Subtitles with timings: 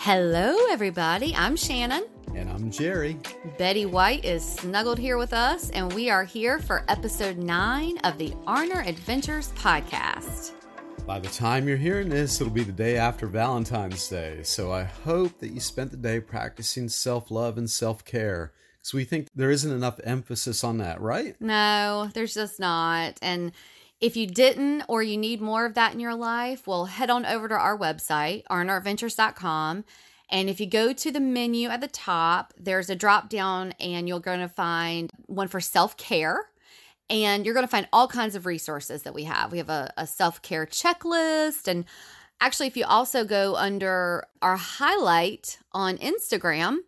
[0.00, 1.34] Hello, everybody.
[1.34, 2.04] I'm Shannon.
[2.32, 3.18] And I'm Jerry.
[3.58, 8.16] Betty White is snuggled here with us, and we are here for episode nine of
[8.16, 10.52] the Arner Adventures podcast.
[11.04, 14.44] By the time you're hearing this, it'll be the day after Valentine's Day.
[14.44, 18.52] So I hope that you spent the day practicing self love and self care.
[18.78, 21.34] Because we think there isn't enough emphasis on that, right?
[21.40, 23.18] No, there's just not.
[23.20, 23.50] And
[24.00, 27.26] if you didn't or you need more of that in your life, well, head on
[27.26, 29.84] over to our website, arneradventures.com.
[30.30, 34.06] And if you go to the menu at the top, there's a drop down and
[34.06, 36.50] you're going to find one for self care.
[37.10, 39.50] And you're going to find all kinds of resources that we have.
[39.50, 41.66] We have a, a self care checklist.
[41.66, 41.86] And
[42.40, 46.78] actually, if you also go under our highlight on Instagram,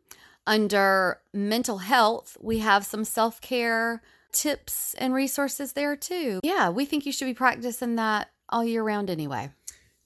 [0.46, 6.40] under mental health, we have some self care tips and resources there too.
[6.42, 9.50] Yeah, we think you should be practicing that all year round anyway.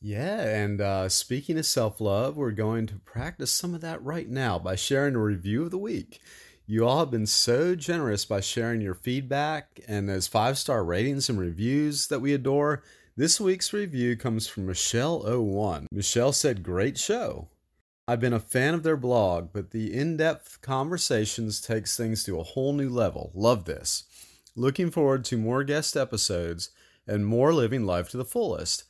[0.01, 4.29] Yeah, and uh, speaking of self love, we're going to practice some of that right
[4.29, 6.21] now by sharing a review of the week.
[6.67, 11.29] You all have been so generous by sharing your feedback and those five star ratings
[11.29, 12.83] and reviews that we adore.
[13.17, 15.87] This week's review comes from Michelle01.
[15.93, 17.49] Michelle said, Great show.
[18.07, 22.39] I've been a fan of their blog, but the in depth conversations takes things to
[22.39, 23.31] a whole new level.
[23.35, 24.05] Love this.
[24.57, 26.71] Looking forward to more guest episodes
[27.07, 28.85] and more living life to the fullest.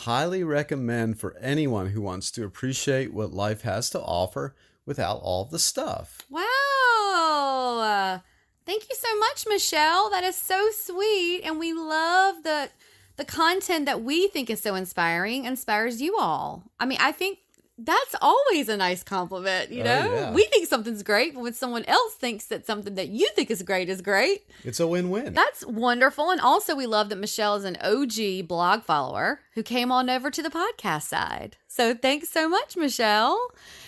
[0.00, 5.46] Highly recommend for anyone who wants to appreciate what life has to offer without all
[5.46, 6.20] the stuff.
[6.30, 8.20] Wow.
[8.66, 10.10] Thank you so much, Michelle.
[10.10, 11.42] That is so sweet.
[11.42, 12.68] And we love the
[13.16, 16.64] the content that we think is so inspiring inspires you all.
[16.78, 17.38] I mean, I think
[17.78, 20.14] that's always a nice compliment, you Oh, know?
[20.14, 20.32] yeah.
[20.32, 23.62] We think something's great, but when someone else thinks that something that you think is
[23.62, 25.34] great is great, It's a win win.
[25.34, 26.30] That's wonderful.
[26.30, 30.30] And also, we love that Michelle is an OG blog follower who came on over
[30.30, 31.56] to the podcast side.
[31.68, 33.38] So, thanks so much, Michelle.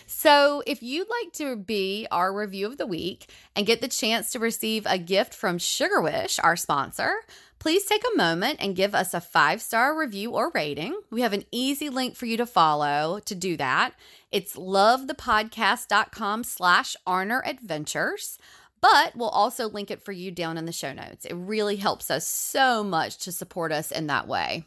[0.06, 4.30] So, if you'd like to be our review of the week and get the chance
[4.32, 7.14] to receive a gift from Sugar Wish, our sponsor,
[7.58, 10.98] please take a moment and give us a five star review or rating.
[11.10, 13.94] We have an easy link for you to follow to do that.
[14.30, 18.38] It's lovethepodcast.com slash Arner Adventures
[18.80, 21.24] but we'll also link it for you down in the show notes.
[21.24, 24.64] It really helps us so much to support us in that way.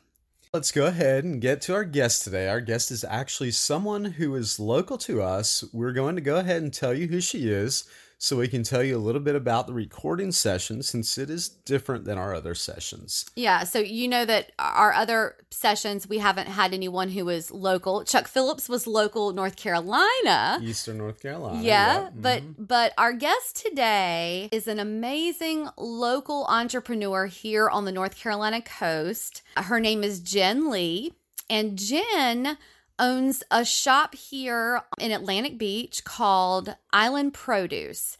[0.53, 2.49] Let's go ahead and get to our guest today.
[2.49, 5.63] Our guest is actually someone who is local to us.
[5.71, 7.85] We're going to go ahead and tell you who she is
[8.23, 11.49] so we can tell you a little bit about the recording session since it is
[11.49, 13.25] different than our other sessions.
[13.35, 18.03] Yeah, so you know that our other sessions, we haven't had anyone who was local.
[18.03, 20.59] Chuck Phillips was local North Carolina.
[20.61, 21.63] Eastern North Carolina.
[21.63, 22.55] Yeah, yep, but mhm.
[22.59, 29.41] but our guest today is an amazing local entrepreneur here on the North Carolina coast.
[29.57, 31.13] Her name is Jen Lee,
[31.49, 32.59] and Jen
[33.01, 38.17] owns a shop here in Atlantic Beach called Island Produce.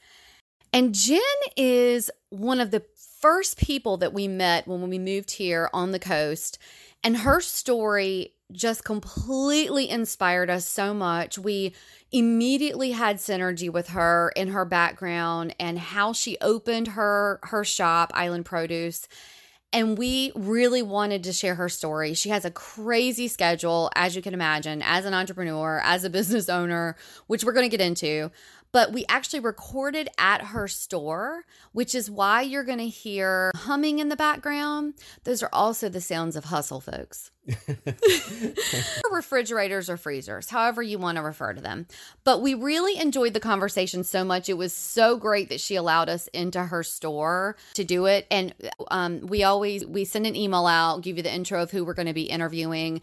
[0.74, 1.20] And Jen
[1.56, 2.84] is one of the
[3.22, 6.58] first people that we met when we moved here on the coast.
[7.04, 11.38] And her story just completely inspired us so much.
[11.38, 11.74] We
[12.12, 18.12] immediately had synergy with her in her background and how she opened her her shop
[18.14, 19.08] Island Produce
[19.74, 22.14] and we really wanted to share her story.
[22.14, 26.50] She has a crazy schedule, as you can imagine, as an entrepreneur, as a business
[26.50, 26.96] owner,
[27.28, 28.32] which we're going to get into.
[28.72, 34.00] But we actually recorded at her store, which is why you're going to hear humming
[34.00, 34.94] in the background.
[35.24, 37.32] Those are also the sounds of hustle, folks.
[39.12, 41.88] refrigerators or freezers, however you want to refer to them.
[42.24, 44.48] But we really enjoyed the conversation so much.
[44.48, 48.28] It was so great that she allowed us into her store to do it.
[48.30, 48.54] And
[48.90, 51.94] um, we always we send an email out, give you the intro of who we're
[51.94, 53.02] going to be interviewing.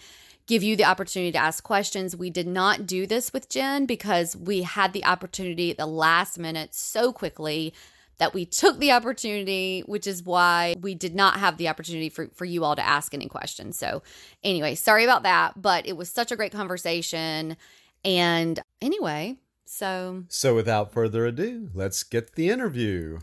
[0.48, 2.16] Give you the opportunity to ask questions.
[2.16, 6.38] We did not do this with Jen because we had the opportunity at the last
[6.38, 7.72] minute so quickly
[8.16, 12.28] that we took the opportunity, which is why we did not have the opportunity for,
[12.34, 13.78] for you all to ask any questions.
[13.78, 14.02] So,
[14.42, 17.56] anyway, sorry about that, but it was such a great conversation.
[18.04, 19.36] And anyway,
[19.66, 20.24] so.
[20.28, 23.20] So, without further ado, let's get the interview.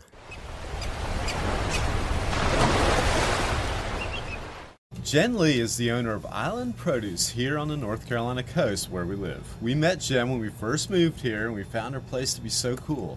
[5.06, 9.06] Jen Lee is the owner of Island Produce here on the North Carolina coast where
[9.06, 9.46] we live.
[9.62, 12.48] We met Jen when we first moved here and we found her place to be
[12.48, 13.16] so cool.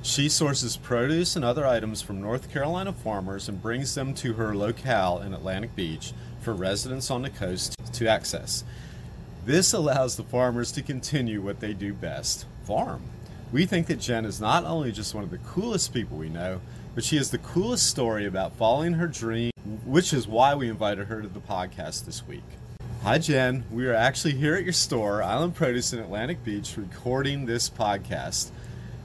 [0.00, 4.56] She sources produce and other items from North Carolina farmers and brings them to her
[4.56, 8.64] locale in Atlantic Beach for residents on the coast to access.
[9.44, 13.02] This allows the farmers to continue what they do best farm.
[13.52, 16.62] We think that Jen is not only just one of the coolest people we know,
[16.94, 19.50] but she has the coolest story about following her dream,
[19.86, 22.42] which is why we invited her to the podcast this week.
[23.02, 23.64] Hi, Jen.
[23.70, 28.50] We are actually here at your store, Island Produce in Atlantic Beach, recording this podcast.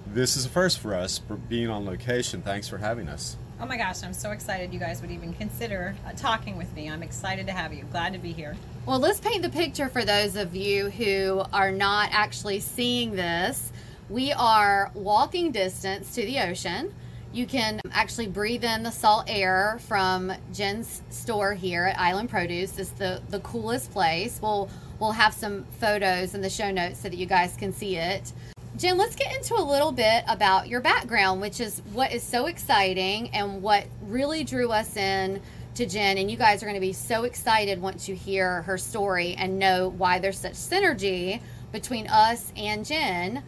[0.08, 2.42] This is a first for us for being on location.
[2.42, 3.38] Thanks for having us.
[3.62, 6.90] Oh my gosh, I'm so excited you guys would even consider uh, talking with me.
[6.90, 7.84] I'm excited to have you.
[7.92, 8.58] Glad to be here.
[8.88, 13.72] Well, let's paint the picture for those of you who are not actually seeing this.
[14.10, 16.92] We are walking distance to the ocean.
[17.34, 22.78] You can actually breathe in the salt air from Jen's store here at Island Produce.
[22.78, 24.40] It's the, the coolest place.
[24.42, 24.70] We'll
[25.00, 28.34] we'll have some photos in the show notes so that you guys can see it.
[28.78, 32.48] Jen, let's get into a little bit about your background, which is what is so
[32.48, 35.42] exciting and what really drew us in
[35.76, 36.18] to Jen.
[36.18, 39.58] And you guys are going to be so excited once you hear her story and
[39.58, 41.42] know why there's such synergy
[41.72, 43.42] between us and Jen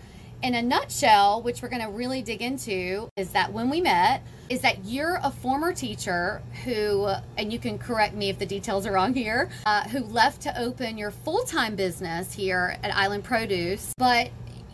[0.44, 4.22] in a nutshell, which we're going to really dig into, is that when we met,
[4.50, 7.08] is that you're a former teacher who,
[7.38, 10.62] and you can correct me if the details are wrong here, uh, who left to
[10.62, 14.30] open your full time business here at Island Produce, but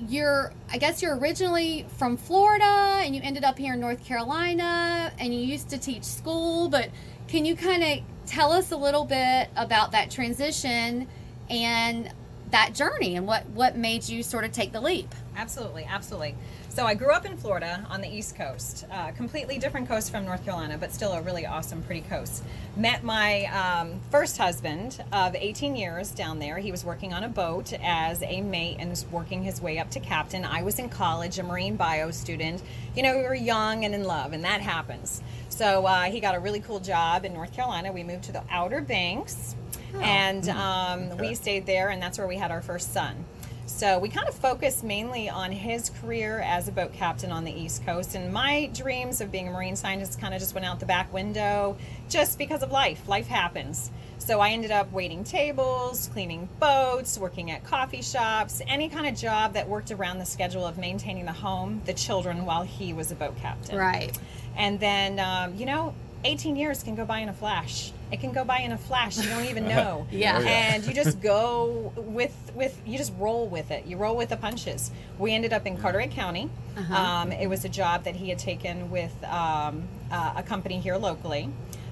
[0.08, 5.12] you're I guess you're originally from Florida and you ended up here in North Carolina
[5.20, 6.90] and you used to teach school, but
[7.28, 11.08] can you kind of tell us a little bit about that transition
[11.50, 12.12] and
[12.52, 15.14] that journey and what what made you sort of take the leap?
[15.36, 16.36] Absolutely, absolutely.
[16.70, 20.26] So I grew up in Florida on the East Coast, uh, completely different coast from
[20.26, 22.44] North Carolina, but still a really awesome, pretty coast.
[22.78, 26.58] Met my um, first husband of 18 years down there.
[26.58, 29.90] He was working on a boat as a mate and was working his way up
[29.92, 30.46] to captain.
[30.46, 32.62] I was in college, a marine bio student.
[32.96, 35.22] You know, we were young and in love, and that happens.
[35.50, 37.92] So uh, he got a really cool job in North Carolina.
[37.92, 39.56] We moved to the Outer Banks,
[39.96, 40.00] oh.
[40.00, 40.58] and hmm.
[40.58, 41.30] um, okay.
[41.30, 43.26] we stayed there, and that's where we had our first son.
[43.70, 47.52] So we kind of focused mainly on his career as a boat captain on the
[47.52, 48.16] East Coast.
[48.16, 51.14] And my dreams of being a marine scientist kind of just went out the back
[51.14, 51.78] window
[52.10, 53.08] just because of life.
[53.08, 53.92] Life happens.
[54.18, 59.16] So I ended up waiting tables, cleaning boats, working at coffee shops, any kind of
[59.16, 63.12] job that worked around the schedule of maintaining the home, the children, while he was
[63.12, 63.78] a boat captain.
[63.78, 64.18] Right.
[64.58, 65.94] And then, um, you know,
[66.24, 67.92] 18 years can go by in a flash.
[68.12, 69.18] It can go by in a flash.
[69.18, 70.08] You don't even know.
[70.12, 70.38] yeah.
[70.38, 70.50] Oh, yeah.
[70.50, 73.86] And you just go with with you just roll with it.
[73.86, 74.92] You roll with the punches.
[75.18, 76.50] We ended up in Carteret County.
[76.76, 76.94] Uh-huh.
[76.96, 80.98] Um, it was a job that he had taken with um, uh, a company here
[80.98, 81.50] locally.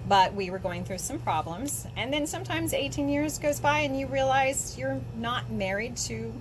[0.08, 4.00] But we were going through some problems, and then sometimes 18 years goes by, and
[4.00, 6.34] you realize you're not married to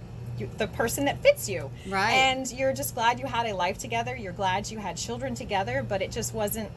[0.59, 1.71] the person that fits you.
[1.89, 2.13] Right.
[2.13, 4.15] And you're just glad you had a life together.
[4.15, 6.71] You're glad you had children together, but it just wasn't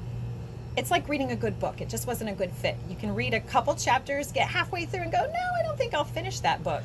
[0.79, 1.81] it's like reading a good book.
[1.81, 2.77] It just wasn't a good fit.
[2.87, 5.93] You can read a couple chapters, get halfway through, and go, no, I don't think
[5.93, 6.83] I'll finish that book.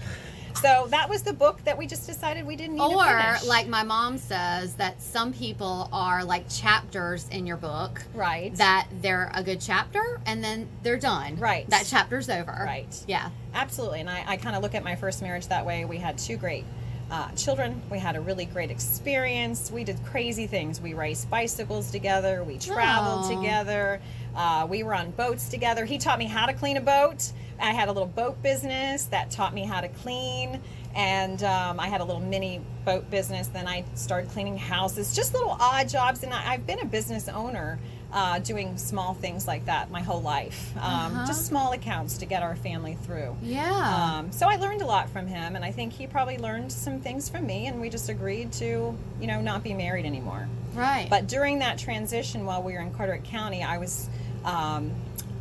[0.60, 3.82] So that was the book that we just decided we didn't need or, like my
[3.82, 8.02] mom says, that some people are like chapters in your book.
[8.14, 8.54] Right.
[8.56, 11.36] That they're a good chapter and then they're done.
[11.36, 11.68] Right.
[11.70, 12.52] That chapter's over.
[12.52, 13.04] Right.
[13.06, 13.30] Yeah.
[13.52, 14.00] Absolutely.
[14.00, 15.84] And I, I kind of look at my first marriage that way.
[15.84, 16.64] We had two great
[17.10, 17.80] uh, children.
[17.90, 19.70] We had a really great experience.
[19.70, 20.80] We did crazy things.
[20.80, 22.42] We raced bicycles together.
[22.44, 23.36] We traveled Aww.
[23.40, 24.00] together.
[24.34, 25.84] Uh, we were on boats together.
[25.84, 27.32] He taught me how to clean a boat.
[27.60, 30.60] I had a little boat business that taught me how to clean.
[30.94, 33.48] And um, I had a little mini boat business.
[33.48, 36.22] Then I started cleaning houses, just little odd jobs.
[36.22, 37.78] And I, I've been a business owner
[38.14, 40.72] uh, doing small things like that my whole life.
[40.76, 41.26] Um, uh-huh.
[41.26, 43.36] Just small accounts to get our family through.
[43.42, 44.16] Yeah.
[44.18, 47.00] Um, so I learned a lot from him, and I think he probably learned some
[47.00, 50.48] things from me, and we just agreed to, you know, not be married anymore.
[50.74, 51.08] Right.
[51.10, 54.08] But during that transition while we were in Carteret County, I was.
[54.44, 54.92] Um,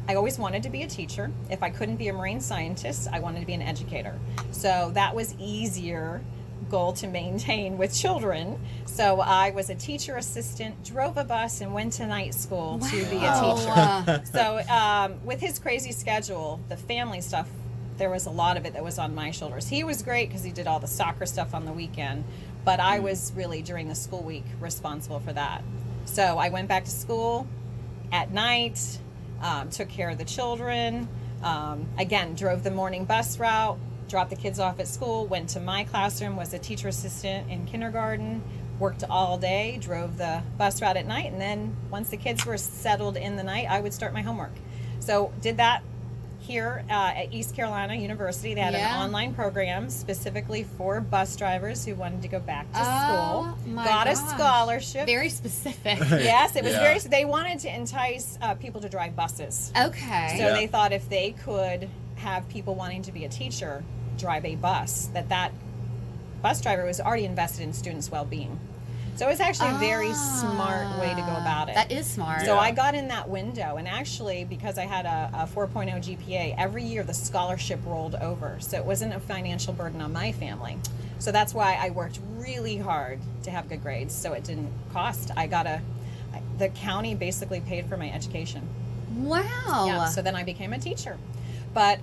[0.05, 1.31] I always wanted to be a teacher.
[1.49, 4.19] If I couldn't be a marine scientist, I wanted to be an educator.
[4.51, 6.19] So that was easier
[6.73, 8.59] to maintain with children.
[8.85, 12.87] So I was a teacher assistant, drove a bus, and went to night school wow.
[12.89, 14.25] to be a teacher.
[14.33, 17.47] so um, with his crazy schedule, the family stuff
[17.97, 19.67] there was a lot of it that was on my shoulders.
[19.67, 22.23] He was great because he did all the soccer stuff on the weekend,
[22.65, 25.63] but I was really during the school week responsible for that.
[26.05, 27.47] So I went back to school
[28.11, 28.99] at night,
[29.41, 31.07] um, took care of the children.
[31.43, 35.59] Um, again, drove the morning bus route, dropped the kids off at school, went to
[35.59, 38.41] my classroom, was a teacher assistant in kindergarten,
[38.79, 42.57] worked all day, drove the bus route at night, and then once the kids were
[42.57, 44.53] settled in the night, I would start my homework.
[44.99, 45.83] So did that
[46.39, 48.53] here uh, at East Carolina University.
[48.53, 48.97] They had Yeah.
[48.97, 53.73] an online program specifically for bus drivers who wanted to go back to Oh, school.
[53.73, 55.05] my Got a scholarship.
[55.05, 55.99] Very specific.
[56.09, 56.79] yes, it was Yeah.
[56.79, 56.99] very.
[56.99, 59.71] They wanted to entice uh, people to drive buses.
[59.79, 60.35] okay.
[60.37, 60.53] So Yeah.
[60.55, 61.87] they thought if they could
[62.23, 63.83] have people wanting to be a teacher
[64.17, 65.51] drive a bus, that that
[66.41, 68.59] bus driver was already invested in students' well-being.
[69.15, 71.73] So it was actually a very smart way to go about it.
[71.77, 72.41] Ah, That is smart.
[72.41, 72.59] So Yeah.
[72.59, 76.83] I got in that window, and actually, because I had a, a 4.0 GPA, every
[76.83, 78.57] year the scholarship rolled over.
[78.59, 80.77] So it wasn't a financial burden on my family.
[81.19, 85.29] So that's why I worked really hard to have good grades, so it didn't cost.
[85.37, 85.79] I got a,
[86.57, 88.67] the county basically paid for my education.
[89.15, 89.85] wow.
[89.85, 91.17] Yeah, so then I became a teacher.
[91.73, 91.99] But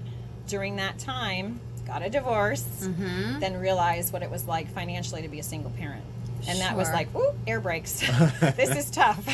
[0.47, 3.41] during that time, got a divorce, Mm-hmm.
[3.41, 6.05] then realized what it was like financially to be a single parent.
[6.49, 8.01] And that was like, ooh, air brakes.
[8.41, 9.27] this is tough.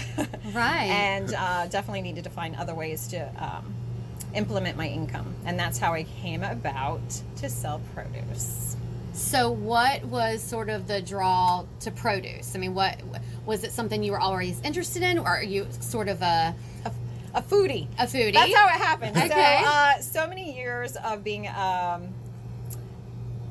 [0.53, 0.87] Right.
[0.91, 3.73] And uh, definitely needed to find other ways to um,
[4.35, 5.35] implement my income.
[5.45, 7.01] And that's how I came about
[7.37, 8.77] to sell produce.
[9.13, 12.55] So, what was sort of the draw to produce?
[12.55, 13.01] I mean, what
[13.47, 16.55] was it something you were always interested in, or are you sort of a
[17.37, 17.87] A, foodie.
[17.99, 18.33] a foodie?
[18.33, 19.17] That's how it happened.
[19.17, 19.61] Okay.
[19.63, 22.09] So, uh, so many years of being um,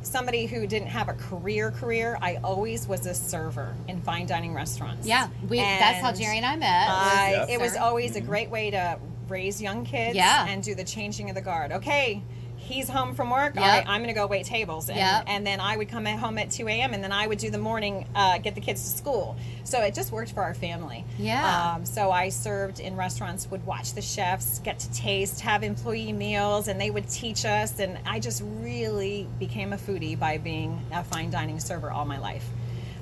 [0.01, 4.53] somebody who didn't have a career career, I always was a server in fine dining
[4.53, 5.07] restaurants.
[5.07, 5.57] yeah, we.
[5.57, 6.89] that's how Jerry and I met.
[6.89, 7.49] I, Yep.
[7.49, 10.45] It was always a great way to raise young kids Yeah.
[10.47, 11.71] and do the changing of the guard.
[11.71, 12.21] Okay,
[12.65, 13.55] he's home from work.
[13.55, 13.63] Yep.
[13.63, 14.89] All right, I'm going to go wait tables.
[14.89, 15.23] And, Yep.
[15.27, 16.93] and then I would come at home at 2 a.m.
[16.93, 19.35] and then I would do the morning, uh, get the kids to school.
[19.63, 21.05] So it just worked for our family.
[21.17, 21.73] Yeah.
[21.75, 26.11] Um, so I served in restaurants, would watch the chefs, get to taste, have employee
[26.13, 27.79] meals, and they would teach us.
[27.79, 32.17] And I just really became a foodie by being a fine dining server all my
[32.19, 32.45] life.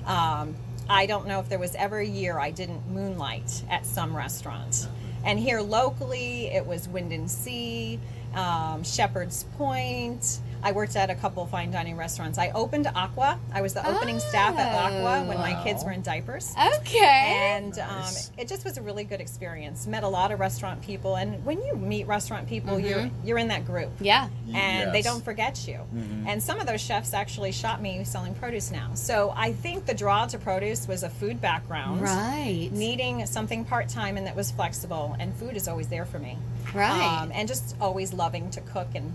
[0.05, 0.55] Um,
[0.89, 4.87] I don't know if there was ever a year I didn't moonlight at some restaurant.
[5.25, 7.97] And here locally, it was Wind and Sea,
[8.35, 10.39] um, Shepherd's Point.
[10.63, 12.37] I worked at a couple fine dining restaurants.
[12.37, 13.37] I opened Aqua.
[13.53, 16.53] I was the opening staff at Aqua when my kids were in diapers.
[16.77, 17.49] okay.
[17.53, 18.31] And um, Nice.
[18.37, 19.85] it just was a really good experience.
[19.87, 23.27] Met a lot of restaurant people, and when you meet restaurant people, you're Mm-hmm.
[23.27, 24.29] you're in that group yeah.
[24.53, 25.79] and they don't forget you.
[25.93, 26.27] Mm-hmm.
[26.27, 28.91] And some of those chefs actually shot me selling produce now.
[28.93, 32.69] So I think the draw to produce was a food background, Right.
[32.71, 35.15] needing something part time and that was flexible.
[35.19, 36.37] And food is always there for me,
[36.73, 37.01] Right.
[37.21, 39.11] Um, and just always loving to cook and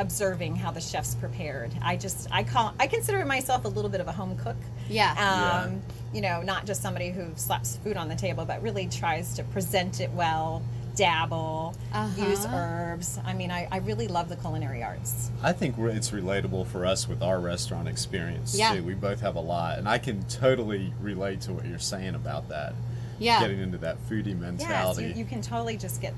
[0.00, 1.70] observing how the chefs prepared.
[1.82, 4.56] I just I call I consider myself a little bit of a home cook.
[4.88, 5.62] Yeah.
[5.66, 9.34] Um, You know, not just somebody who slaps food on the table, but really tries
[9.34, 10.60] to present it well,
[10.96, 11.74] dabble,
[12.16, 12.56] use Uh-huh.
[12.56, 13.20] herbs.
[13.24, 15.30] I mean, I, I really love the culinary arts.
[15.40, 18.74] I think it's relatable for us with our restaurant experience Yeah.
[18.74, 18.82] too.
[18.82, 22.48] We both have a lot, and I can totally relate to what you're saying about
[22.48, 22.72] that.
[23.20, 23.38] Yeah.
[23.40, 25.04] Getting into that foodie Yes, mentality.
[25.08, 26.14] you, you can totally just get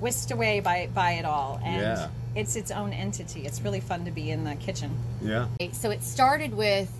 [0.00, 2.08] whisked away by by it all, and Yeah.
[2.34, 3.46] it's its own entity.
[3.46, 4.90] It's really fun to be in the kitchen.
[5.22, 5.46] yeah.
[5.72, 6.90] So it started with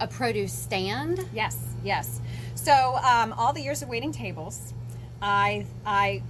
[0.00, 1.24] a produce stand.
[1.32, 2.20] Yes, yes.
[2.54, 4.72] So um, all the years of waiting tables,
[5.22, 6.22] I I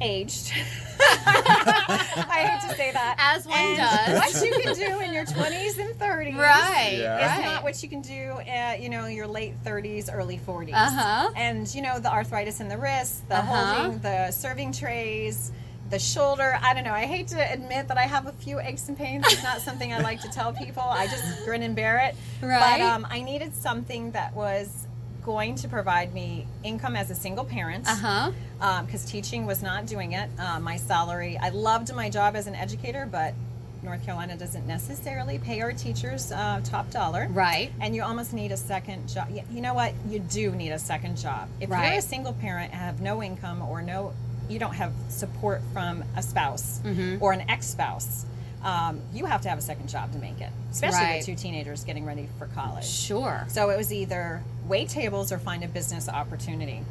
[0.00, 0.52] aged.
[1.00, 3.16] I hate to say that.
[3.18, 4.34] As one And does.
[4.34, 6.36] What you can do in your 20s and 30s.
[6.38, 6.98] Right.
[7.00, 7.16] Yeah.
[7.24, 7.44] Is Right.
[7.44, 10.72] not what you can do, uh, you know, your late 30s, early 40s.
[10.74, 11.30] Uh-huh.
[11.36, 13.64] And you know, the arthritis in the wrist, the Uh-huh.
[13.74, 15.50] holding, the serving trays,
[15.90, 16.58] the shoulder.
[16.62, 16.92] I don't know.
[16.92, 19.24] I hate to admit that I have a few aches and pains.
[19.28, 20.82] It's not something I like to tell people.
[20.82, 22.14] I just grin and bear it.
[22.42, 22.78] Right.
[22.78, 24.86] But um, I needed something that was
[25.24, 28.30] going to provide me income as a single parent Uh
[28.60, 28.82] huh.
[28.86, 30.30] because teaching was not doing it.
[30.38, 33.34] Uh, my salary, I loved my job as an educator, but
[33.82, 37.26] North Carolina doesn't necessarily pay our teachers uh, top dollar.
[37.30, 37.70] Right.
[37.80, 39.28] And you almost need a second job.
[39.50, 39.94] You know what?
[40.08, 41.48] You do need a second job.
[41.60, 44.12] If you're a single parent and have no income or no,
[44.48, 47.22] you don't have support from a spouse Mm-hmm.
[47.22, 48.24] or an ex-spouse.
[48.62, 51.16] Um, you have to have a second job to make it, especially Right.
[51.18, 52.84] with two teenagers getting ready for college.
[52.86, 53.44] Sure.
[53.48, 56.82] So it was either wait tables or find a business opportunity.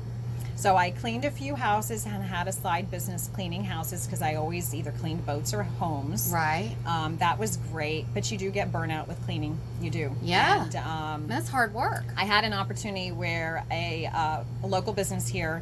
[0.56, 4.36] So I cleaned a few houses and had a side business cleaning houses because I
[4.36, 6.32] always either cleaned boats or homes.
[6.34, 6.74] Right.
[6.88, 9.60] Um, that was great, but you do get burnout with cleaning.
[9.82, 10.16] You do.
[10.24, 10.64] Yeah.
[10.64, 12.06] And um, That's hard work.
[12.16, 15.62] I had an opportunity where a, uh, a local business here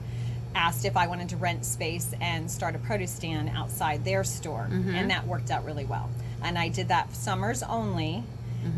[0.56, 4.68] asked if I wanted to rent space and start a produce stand outside their store,
[4.72, 6.10] and that worked out really well.
[6.42, 8.24] and I did that summers only,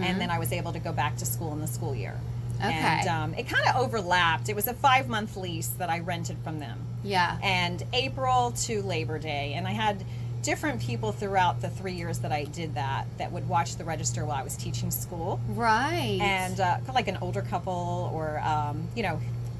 [0.01, 2.19] and then I was able to go back to school in the school year.
[2.59, 2.65] Okay.
[2.73, 4.49] And um, it kind of overlapped.
[4.49, 7.37] It was a five month lease that I rented from them Yeah.
[7.43, 9.53] and April to Labor Day.
[9.55, 10.03] And I had
[10.41, 14.25] different people throughout the three years that I did that that would watch the register
[14.25, 15.39] while I was teaching school.
[15.49, 16.17] right.
[16.19, 19.19] And uh, like an older couple, or, um, you know,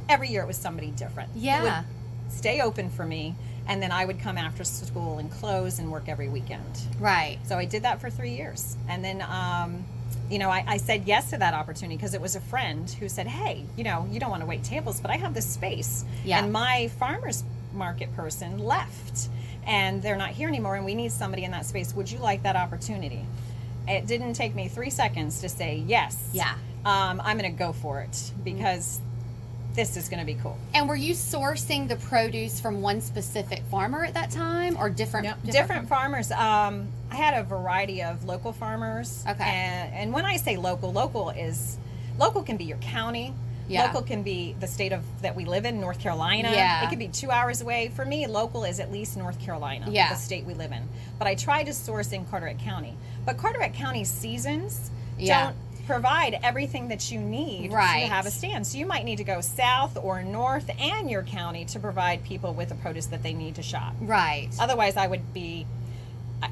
[0.10, 1.30] every year it was somebody different.
[1.36, 1.84] Yeah.
[2.30, 3.36] Stay open for me.
[3.70, 6.64] And then I would come after school and close and work every weekend.
[7.00, 7.38] right.
[7.46, 8.78] So I did that for three years.
[8.88, 9.84] And then, um,
[10.30, 13.10] you know, I, I said yes to that opportunity because it was a friend who
[13.10, 16.06] said, hey, you know, you don't want to wait tables, but I have this space.
[16.24, 16.42] Yeah.
[16.42, 17.44] And my farmer's
[17.74, 19.28] market person left
[19.66, 21.94] and they're not here anymore and we need somebody in that space.
[21.94, 23.26] Would you like that opportunity?
[23.86, 26.30] It didn't take me three seconds to say yes.
[26.34, 26.54] Yeah.
[26.86, 29.02] Um, I'm going to go for it because
[29.78, 30.58] this is going to be cool.
[30.74, 35.28] And were you sourcing the produce from one specific farmer at that time, or different?
[35.28, 36.32] No, different farmers.
[36.32, 39.24] Um, I had a variety of local farmers.
[39.30, 39.44] Okay.
[39.44, 41.78] And, and when I say local, local is
[42.18, 43.34] local can be your county.
[43.70, 43.86] Yeah.
[43.86, 46.50] Local can be the state of that we live in, North Carolina.
[46.52, 46.84] Yeah.
[46.86, 47.92] It could be two hours away.
[47.96, 50.10] For me, local is at least North Carolina, Yeah.
[50.10, 50.88] the state we live in.
[51.20, 52.96] But I try to source in Carteret County.
[53.26, 55.48] But Carteret County seasons Yeah.
[55.48, 55.56] don't
[55.88, 58.02] provide everything that you need Right.
[58.02, 58.68] to have a stand.
[58.68, 62.54] So you might need to go south or north and your county to provide people
[62.54, 63.96] with the produce that they need to shop.
[64.02, 64.50] Right.
[64.60, 65.66] Otherwise, I would be.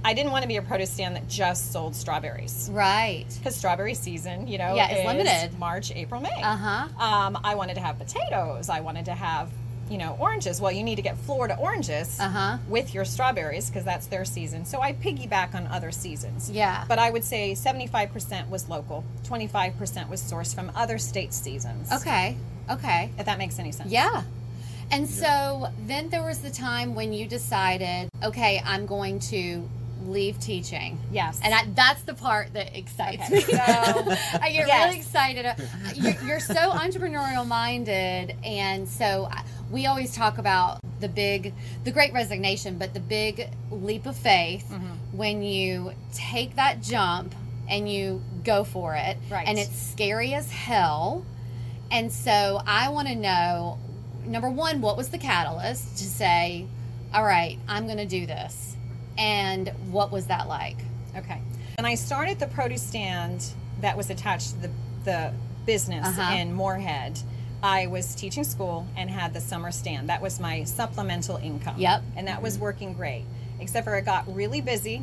[0.04, 3.26] I- didn't want to be a produce stand that just sold strawberries Right.
[3.38, 5.60] because strawberry season, you know, Yeah, it's limited.
[5.60, 6.42] March, April, May.
[6.42, 6.88] Uh huh.
[7.00, 8.68] Um, I wanted to have potatoes.
[8.68, 9.50] I wanted to have,
[9.90, 10.60] you know, oranges.
[10.60, 12.58] Well, you need to get Florida oranges Uh huh.
[12.68, 14.66] with your strawberries because that's their season.
[14.66, 16.50] So I piggyback on other seasons.
[16.50, 16.86] Yeah.
[16.88, 21.92] But I would say 75% was local, 25% was sourced from other state seasons.
[21.92, 22.36] Okay.
[22.70, 23.12] Okay.
[23.20, 23.92] If that makes any sense.
[23.92, 24.24] Yeah.
[24.92, 29.68] And so then there was the time when you decided, okay, I'm going to
[30.06, 31.00] leave teaching.
[31.12, 31.40] Yes.
[31.44, 33.42] And I, that's the part that excites Okay, me.
[33.42, 34.86] so- I get Yes.
[34.86, 35.56] really excited.
[35.96, 41.92] You're, you're so entrepreneurial minded, and so I- we always talk about the big, the
[41.92, 45.18] great resignation, but the big leap of faith Mm-hmm.
[45.18, 47.34] when you take that jump
[47.70, 49.48] and you go for it, Right.
[49.48, 51.26] and it's scary as hell.
[51.92, 53.80] And so I want to know,
[54.26, 56.68] number one, what was the catalyst to say,
[57.14, 58.76] all right, I'm going to do this,
[59.18, 60.78] and what was that like?
[61.16, 61.42] Okay.
[61.78, 63.46] When I started the produce stand
[63.82, 64.72] that was attached to the,
[65.06, 65.34] the
[65.66, 66.36] business Uh-huh.
[66.36, 67.20] in Morehead,
[67.66, 70.10] I was teaching school and had the summer stand.
[70.10, 71.80] That was my supplemental income.
[71.80, 72.04] Yep.
[72.16, 72.64] And that was mm-hmm.
[72.64, 73.26] working great,
[73.60, 75.02] except for it got really busy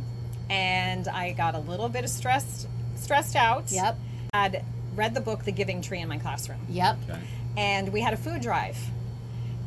[0.48, 3.72] and I got a little bit of stressed stressed out.
[3.72, 3.98] Yep.
[4.32, 6.98] i had read the book The Giving Tree in my classroom Yep.
[7.10, 7.20] Okay.
[7.56, 8.78] and we had a food drive.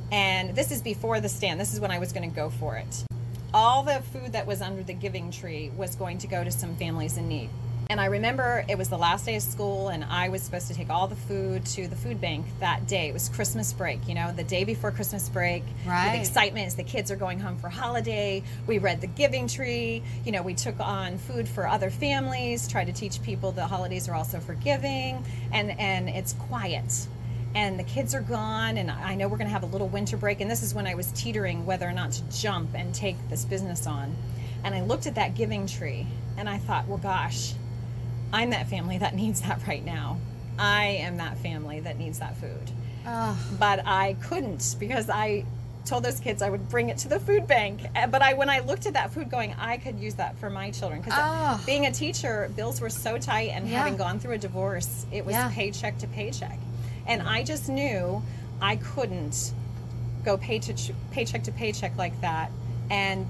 [0.10, 1.60] And this is before the stand.
[1.60, 3.04] This is when I was going to go for it.
[3.54, 6.78] All the food that was under the giving tree was going to go to some
[6.78, 7.50] families in need.
[7.90, 10.74] And I remember it was the last day of school, and I was supposed to
[10.74, 13.10] take all the food to the food bank that day.
[13.10, 15.64] It was Christmas break, you know, the day before Christmas break.
[15.86, 16.12] Right.
[16.18, 18.44] With excitement as the kids are going home for holiday.
[18.66, 20.02] We read the giving tree.
[20.26, 24.10] You know, we took on food for other families, tried to teach people the holidays
[24.10, 27.08] are also for giving, and and it's quiet
[27.54, 30.18] and the kids are gone and i know we're going to have a little winter
[30.18, 33.16] break and this is when i was teetering whether or not to jump and take
[33.30, 34.14] this business on
[34.66, 36.06] and i looked at that giving tree
[36.38, 37.54] and i thought well gosh
[38.34, 40.18] i'm that family that needs that right now.
[40.58, 42.72] I am that family that needs that food.
[43.06, 45.44] Oh, but i couldn't because i
[45.86, 47.82] told those kids i would bring it to the food bank.
[47.96, 50.50] Uh, but i when i looked at that food going i could use that for
[50.50, 51.02] my children.
[51.02, 51.62] Because Oh.
[51.66, 53.78] being a teacher bills were so tight and Yeah.
[53.80, 55.52] having gone through a divorce it was Yeah.
[55.54, 56.58] paycheck to paycheck.
[57.08, 58.24] And i just knew
[58.62, 59.54] i couldn't
[60.24, 60.74] go pay to
[61.12, 62.50] paycheck to paycheck like that.
[62.90, 63.28] And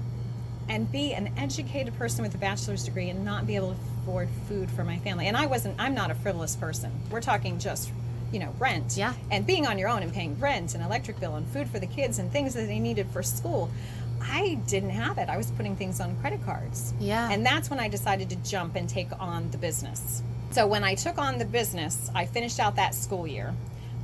[0.68, 4.28] and be an educated person with a bachelor's degree and not be able to afford
[4.48, 5.26] food for my family.
[5.26, 6.90] And i wasn't i'm not a frivolous person.
[7.10, 7.90] We're talking just
[8.32, 8.96] you know rent.
[8.96, 9.14] Yeah.
[9.30, 11.86] and being on your own and paying rent and electric bill and food for the
[11.86, 13.70] kids and things that they needed for school
[14.20, 15.28] i didn't have it.
[15.28, 16.92] I was putting things on credit cards.
[16.98, 17.30] Yeah.
[17.30, 20.22] and that's when i decided to jump and take on the business.
[20.50, 23.54] So when i took on the business i finished out that school year.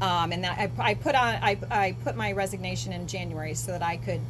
[0.00, 3.70] Um, and that I, I put on I, I put my resignation in january so
[3.72, 4.20] that i could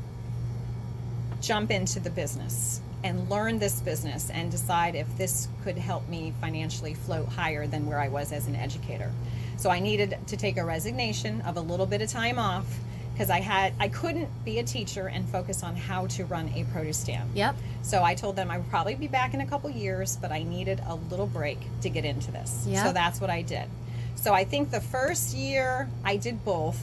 [1.42, 6.32] jump into the business and learn this business and decide if this could help me
[6.40, 9.10] financially float higher than where I was as an educator.
[9.56, 12.66] So I needed to take a resignation of a little bit of time off
[13.12, 16.64] because I had I couldn't be a teacher and focus on how to run a
[16.72, 17.30] produce stand.
[17.34, 17.54] yep.
[17.82, 20.44] So I told them I would probably be back in a couple years, but I
[20.44, 22.64] needed a little break to get into this.
[22.66, 22.84] Yeah.
[22.84, 23.68] So that's what I did.
[24.14, 26.80] So I think the first year I did both.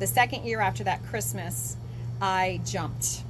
[0.00, 1.76] The second year after that Christmas,
[2.20, 3.22] I jumped.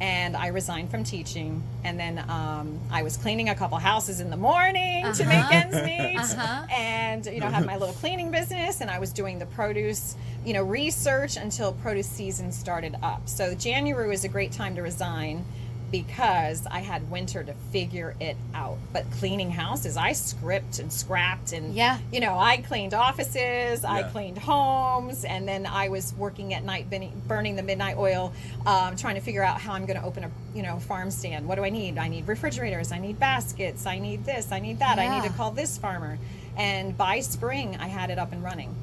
[0.00, 1.62] And I resigned from teaching.
[1.84, 5.76] And then um, I was cleaning a couple houses in the morning to make ends
[5.76, 6.66] meet, Uh-huh.
[6.72, 10.52] and you know had my little cleaning business, and I was doing the produce, you
[10.52, 13.28] know, research until produce season started up.
[13.28, 15.44] So January was a great time to resign
[15.94, 18.78] because I had winter to figure it out.
[18.92, 21.98] But cleaning houses, I script and scrapped and Yeah.
[22.10, 26.90] you know, I cleaned offices, I cleaned homes, and then I was working at night
[26.90, 28.32] burning, burning the midnight oil,
[28.66, 31.46] um, trying to figure out how I'm going to open a you know farm stand.
[31.46, 31.96] What do I need?
[31.96, 35.32] I need refrigerators, I need baskets, I need this, I need that, I need to
[35.36, 36.18] call this farmer.
[36.56, 38.74] And by spring, I had it up and running.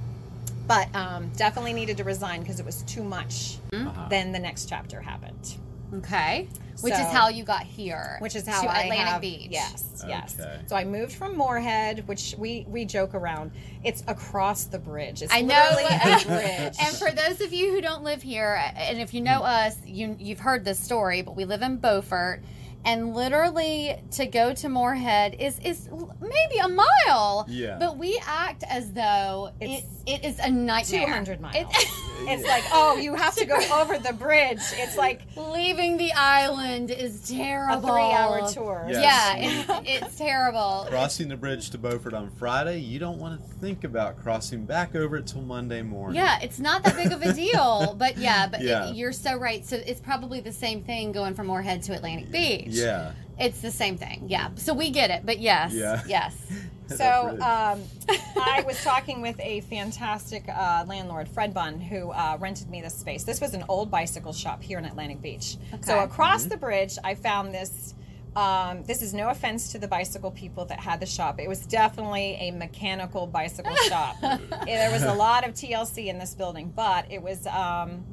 [0.65, 3.57] But um, definitely needed to resign because it was too much.
[3.71, 4.07] Mm-hmm.
[4.07, 5.55] Then the next chapter happened,
[5.93, 6.47] Okay.
[6.81, 8.17] Which is how you got here.
[8.21, 9.47] which is how to I Atlantic have, Beach.
[9.51, 10.35] Yes, yes.
[10.39, 10.59] Okay.
[10.65, 13.51] So I moved from Morehead, which we we joke around.
[13.83, 15.21] It's across the bridge.
[15.21, 15.63] It's I know.
[15.75, 16.75] literally bridge.
[16.81, 20.15] and for those of you who don't live here, and if you know us, you
[20.19, 22.41] you've heard this story, but we live in Beaufort,
[22.85, 25.89] and literally to go to Morehead is is
[26.19, 27.45] maybe a mile.
[27.49, 27.77] Yeah.
[27.79, 31.05] But we act as though it, It's a nightmare.
[31.05, 31.55] 200 miles.
[31.55, 31.67] It-
[32.23, 34.59] It's like, oh, you have to go over the bridge.
[34.73, 37.79] It's like leaving the island is terrible.
[37.79, 37.89] a terrible.
[37.89, 38.85] three-hour tour.
[38.87, 39.01] Yes.
[39.03, 40.85] Yeah, it's, it's terrible.
[40.87, 44.93] Crossing the bridge to Beaufort on Friday, you don't want to think about crossing back
[44.95, 46.15] over it till Monday morning.
[46.21, 49.65] Yeah, it's not that big of a deal, but yeah, but it- you're so right.
[49.65, 52.67] So it's probably the same thing going from Morehead to Atlantic Beach.
[52.73, 53.11] Yeah.
[53.39, 54.25] It's the same thing.
[54.27, 54.49] Yeah.
[54.55, 55.73] So we get it, but yes.
[55.73, 56.01] Yeah.
[56.07, 56.35] Yes.
[56.91, 57.81] So um,
[58.37, 62.93] I was talking with a fantastic uh, landlord, Fred Bunn, who uh, rented me this
[62.95, 63.23] space.
[63.23, 65.55] This was an old bicycle shop here in Atlantic Beach.
[65.83, 66.03] So Okay.
[66.03, 67.93] across the bridge, I found this.
[68.35, 71.39] Um, this is no offense to the bicycle people that had the shop.
[71.39, 74.17] It was definitely a mechanical bicycle shop.
[74.65, 77.47] there was a lot of TLC in this building, but it was.
[77.47, 78.03] Um,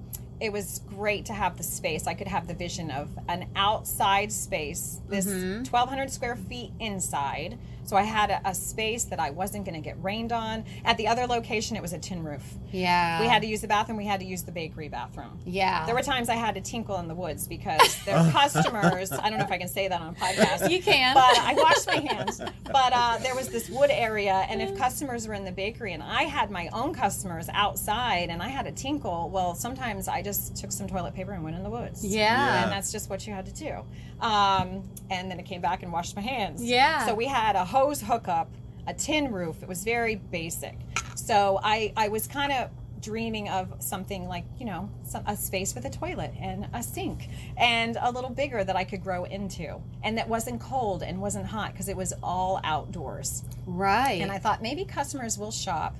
[0.40, 2.06] it was great to have the space.
[2.06, 5.64] I could have the vision of an outside space, this mm-hmm.
[5.64, 7.58] 1,200 square feet inside.
[7.88, 10.66] So I had a, a space that I wasn't going to get rained on.
[10.84, 12.42] At the other location, it was a tin roof.
[12.70, 13.18] Yeah.
[13.22, 13.96] We had to use the bathroom.
[13.96, 15.38] We had to use the bakery bathroom.
[15.46, 15.86] Yeah.
[15.86, 19.10] There were times I had to tinkle in the woods because their customers.
[19.10, 20.70] I don't know if I can say that on a podcast.
[20.70, 21.14] You can.
[21.14, 22.42] But I washed my hands.
[22.70, 26.02] But uh, there was this wood area, and if customers were in the bakery, and
[26.02, 30.54] I had my own customers outside, and I had to tinkle, well, sometimes I just
[30.54, 32.04] took some toilet paper and went in the woods.
[32.04, 32.64] Yeah.
[32.64, 33.84] And that's just what you had to do.
[34.20, 36.62] Um, and then I came back and washed my hands.
[36.62, 37.06] Yeah.
[37.06, 38.50] So we had a hose hookup,
[38.88, 39.62] a tin roof.
[39.62, 40.76] It was very basic.
[41.14, 45.76] So I, I was kind of dreaming of something like, you know, some, a space
[45.76, 49.80] with a toilet and a sink and a little bigger that I could grow into
[50.02, 53.44] and that wasn't cold and wasn't hot because it was all outdoors.
[53.66, 54.20] right.
[54.20, 55.94] And I thought maybe customers will shop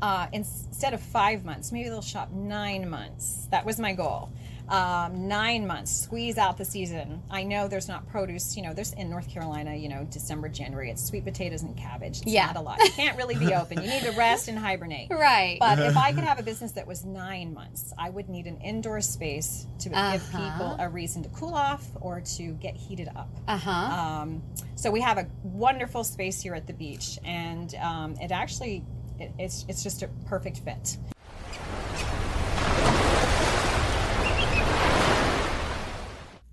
[0.00, 3.48] uh, instead of five months, maybe they'll shop nine months.
[3.50, 4.30] That was my goal.
[4.68, 7.22] Um, nine months, squeeze out the season.
[7.30, 10.90] I know there's not produce, you know, there's in North Carolina, you know, December, January,
[10.90, 12.22] it's sweet potatoes and cabbage.
[12.22, 12.46] It's Yeah.
[12.46, 12.78] not a lot.
[12.82, 13.82] You can't really be open.
[13.82, 15.08] You need to rest and hibernate.
[15.10, 15.58] right.
[15.60, 18.58] But if I could have a business that was nine months, I would need an
[18.62, 20.38] indoor space to give Uh-huh.
[20.50, 23.28] people a reason to cool off or to get heated up.
[23.46, 23.70] uh huh.
[24.22, 24.42] Um,
[24.76, 28.82] so we have a wonderful space here at the beach, and um, it actually
[29.18, 30.96] it, it's it's just a perfect fit.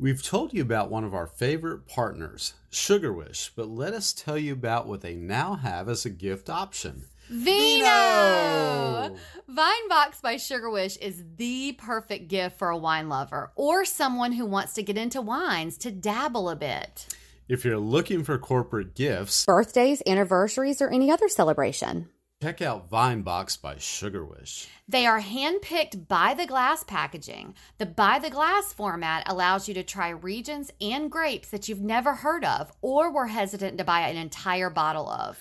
[0.01, 4.35] We've told you about one of our favorite partners, Sugar Wish, but let us tell
[4.35, 7.05] you about what they now have as a gift option.
[7.29, 7.85] Vino!
[7.85, 9.15] Vino!
[9.47, 14.47] Vinebox by Sugar Wish is the perfect gift for a wine lover or someone who
[14.47, 17.05] wants to get into wines to dabble a bit.
[17.47, 22.09] If you're looking for corporate gifts, Birthdays, anniversaries, or any other celebration.
[22.41, 24.67] Check out Vinebox by Sugar Wish.
[24.87, 27.53] They are handpicked by the glass packaging.
[27.77, 32.15] The by the glass format allows you to try regions and grapes that you've never
[32.15, 35.37] heard of or were hesitant to buy an entire bottle of.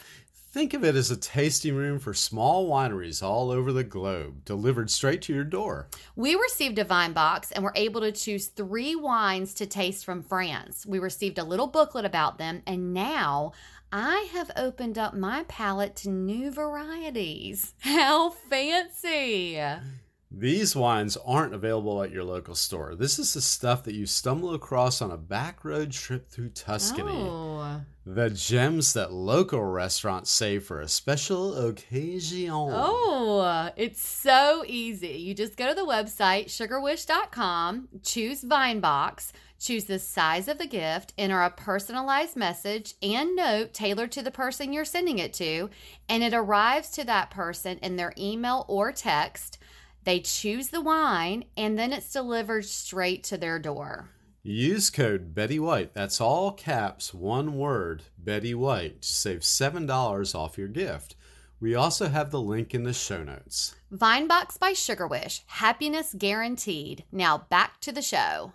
[0.53, 4.91] Think of it as a tasting room for small wineries all over the globe, delivered
[4.91, 5.87] straight to your door.
[6.17, 10.25] We received a vine box and were able to choose three wines to taste from
[10.25, 10.85] France.
[10.85, 13.53] We received a little booklet about them, and now
[13.93, 17.75] I have opened up my palate to new varieties.
[17.81, 19.61] How fancy!
[20.33, 22.95] These wines aren't available at your local store.
[22.95, 27.11] This is the stuff that you stumble across on a back road trip through Tuscany.
[27.11, 27.81] Oh.
[28.07, 32.49] The gems that local restaurants save for a special occasion.
[32.53, 35.19] Oh, it's so easy.
[35.19, 41.13] You just go to the website sugarwish.com, choose Vinebox, choose the size of the gift,
[41.17, 45.71] enter a personalized message and note tailored to the person you're sending it to,
[46.09, 49.59] and it arrives to that person in their email or text.
[50.05, 54.09] They choose the wine and then it's delivered straight to their door.
[54.43, 55.93] Use code Betty White.
[55.93, 59.03] That's all caps, one word, Betty White.
[59.03, 61.15] to Save $7 off your gift.
[61.61, 63.75] We also have the link in the show notes.
[63.93, 65.43] Vinebox by Sugar Wish.
[65.47, 67.05] Happiness guaranteed.
[67.13, 68.55] Now back to the show.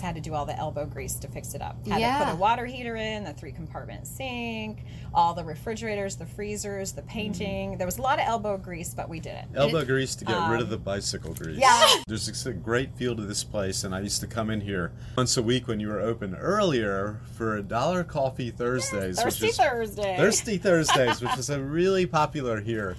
[0.00, 1.76] Had to do all the elbow grease to fix it up.
[1.86, 2.24] Had to Yeah.
[2.24, 7.02] put a water heater in, the three compartment sink, all the refrigerators, the freezers, the
[7.02, 7.78] painting.
[7.78, 9.44] There was a lot of elbow grease, but we did it.
[9.54, 11.56] Elbow grease to get rid of the bicycle grease.
[11.56, 11.86] Um, yeah.
[12.06, 15.36] There's a great feel to this place, and I used to come in here once
[15.36, 19.56] a week when you were open earlier for a dollar coffee Thursdays, Thirsty which is
[19.58, 20.16] Thursday.
[20.16, 22.96] Thirsty Thursdays, which is a really popular here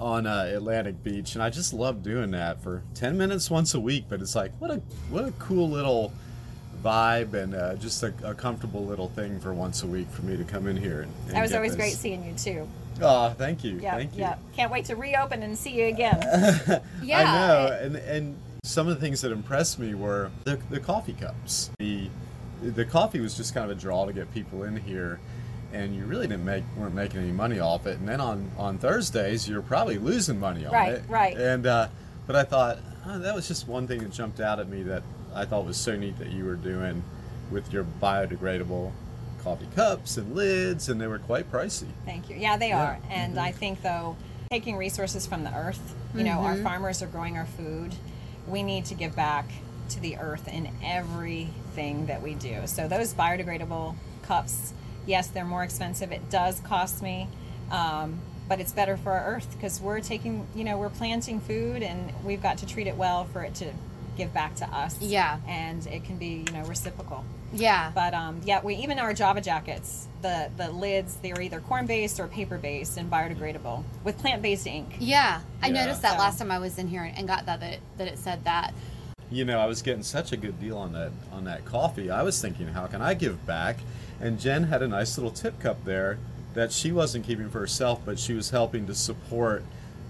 [0.00, 3.80] on uh, Atlantic Beach, and I just love doing that for ten minutes once a
[3.80, 4.06] week.
[4.08, 4.76] But it's like what a
[5.10, 6.12] what a cool little
[6.82, 10.36] vibe and uh, just a, a comfortable little thing for once a week for me
[10.36, 11.02] to come in here.
[11.02, 11.78] And, and That was get always this.
[11.78, 12.66] great seeing you too.
[13.02, 14.20] Oh, thank you, Yeah, thank you.
[14.20, 14.36] yeah.
[14.56, 16.18] Can't wait to reopen and see you again.
[17.02, 17.18] Yeah.
[17.20, 21.12] I know, and and some of the things that impressed me were the, the coffee
[21.14, 21.70] cups.
[21.78, 22.08] The
[22.62, 25.18] the coffee was just kind of a draw to get people in here,
[25.72, 27.98] and you really didn't make weren't making any money off it.
[27.98, 31.04] And then on on Thursdays, you're probably losing money on Right, it.
[31.08, 31.34] right.
[31.34, 31.36] right.
[31.36, 31.88] And uh,
[32.26, 35.02] but I thought oh, that was just one thing that jumped out at me that
[35.34, 37.02] I thought was so neat that you were doing
[37.50, 38.92] with your biodegradable
[39.42, 41.86] coffee cups and lids, and they were quite pricey.
[42.04, 42.36] Thank you.
[42.36, 42.82] Yeah, they Yeah.
[42.84, 42.98] are.
[43.10, 44.16] And I think though,
[44.50, 47.94] taking resources from the earth, you know, our farmers are growing our food.
[48.46, 49.46] We need to give back
[49.90, 52.66] to the earth in everything that we do.
[52.66, 54.72] So those biodegradable cups,
[55.10, 56.12] yes, they're more expensive.
[56.12, 57.28] It does cost me.
[57.70, 61.82] Um, but it's better for our earth because we're taking, you know, we're planting food
[61.82, 63.66] and we've got to treat it well for it to
[64.16, 65.00] give back to us.
[65.00, 65.38] Yeah.
[65.46, 67.24] And it can be, you know, reciprocal.
[67.52, 67.92] Yeah.
[67.94, 72.18] But um, yeah, we even our Java jackets, the the lids, they're either corn based
[72.18, 74.96] or paper based and biodegradable with plant based ink.
[74.98, 75.40] Yeah.
[75.62, 75.84] I Yeah.
[75.84, 78.18] noticed that So- last time I was in here and got that that, that it
[78.18, 78.72] said that.
[79.32, 82.10] you know, I was getting such a good deal on that on that coffee.
[82.10, 83.76] I was thinking, how can I give back?
[84.20, 86.18] And Jen had a nice little tip cup there
[86.54, 89.64] that she wasn't keeping for herself, but she was helping to support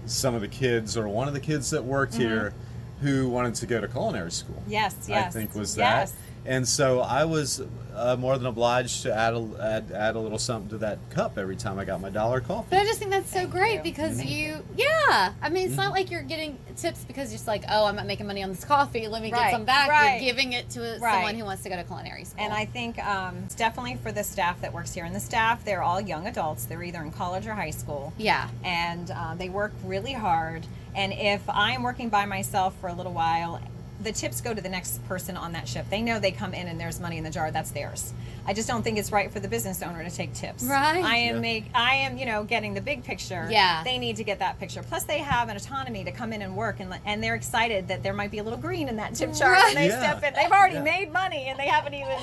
[0.05, 2.53] some of the kids or one of the kids that worked here
[3.01, 4.61] who wanted to go to culinary school.
[4.61, 4.71] Mm-hmm.
[4.71, 6.13] Yes, I think was yes.
[6.43, 6.49] That.
[6.51, 7.61] And so I was
[7.95, 11.37] uh, more than obliged to add a, add, add a little something to that cup
[11.37, 12.67] every time I got my dollar coffee.
[12.69, 13.83] But I just think that's so Thank great you.
[13.83, 15.33] because you, yeah.
[15.41, 18.07] I mean, it's not like you're getting tips because you're just like, oh, I'm not
[18.07, 19.07] making money on this coffee.
[19.07, 19.89] Let me get some back.
[19.89, 20.21] right.
[20.21, 21.13] You're giving it to Right.
[21.15, 22.43] someone who wants to go to culinary school.
[22.43, 25.05] And I think um, it's definitely for the staff that works here.
[25.05, 26.65] And the staff, they're all young adults.
[26.65, 28.13] They're either in college or high school.
[28.17, 28.49] yeah.
[28.63, 30.65] and uh, they work really hard.
[30.95, 33.61] And if I'm working by myself for a little while,
[34.03, 35.85] the tips go to the next person on that ship.
[35.89, 37.51] They know they come in and there's money in the jar.
[37.51, 38.13] That's theirs.
[38.45, 40.63] I just don't think it's right for the business owner to take tips.
[40.63, 41.03] Right.
[41.03, 41.41] I am Yeah.
[41.41, 41.65] make.
[41.75, 43.47] I am you know getting the big picture.
[43.51, 43.83] Yeah.
[43.83, 44.81] They need to get that picture.
[44.83, 48.01] Plus, they have an autonomy to come in and work, and and they're excited that
[48.03, 49.99] there might be a little green in that tip jar when they Yeah.
[49.99, 50.33] step in.
[50.33, 50.81] They've already Yeah.
[50.83, 52.17] made money and they haven't even.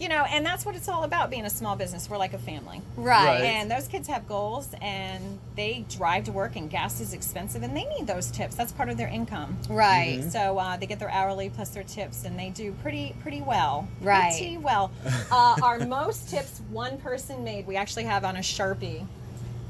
[0.00, 2.08] You know, and that's what it's all about being a small business.
[2.08, 2.80] We're like a family.
[2.96, 3.26] Right.
[3.26, 3.42] Right.
[3.42, 7.76] And those kids have goals and they drive to work and gas is expensive and
[7.76, 8.54] they need those tips.
[8.54, 9.58] That's part of their income.
[9.68, 10.24] Right.
[10.24, 13.86] So uh, they get their hourly plus their tips and they do pretty pretty well.
[14.00, 14.32] Right.
[14.36, 14.90] Pretty well.
[15.30, 19.06] Uh, our most tips one person made, we actually have on a Sharpie.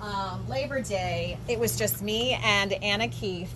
[0.00, 3.52] Um, Labor Day, it was just me and Anna Keith.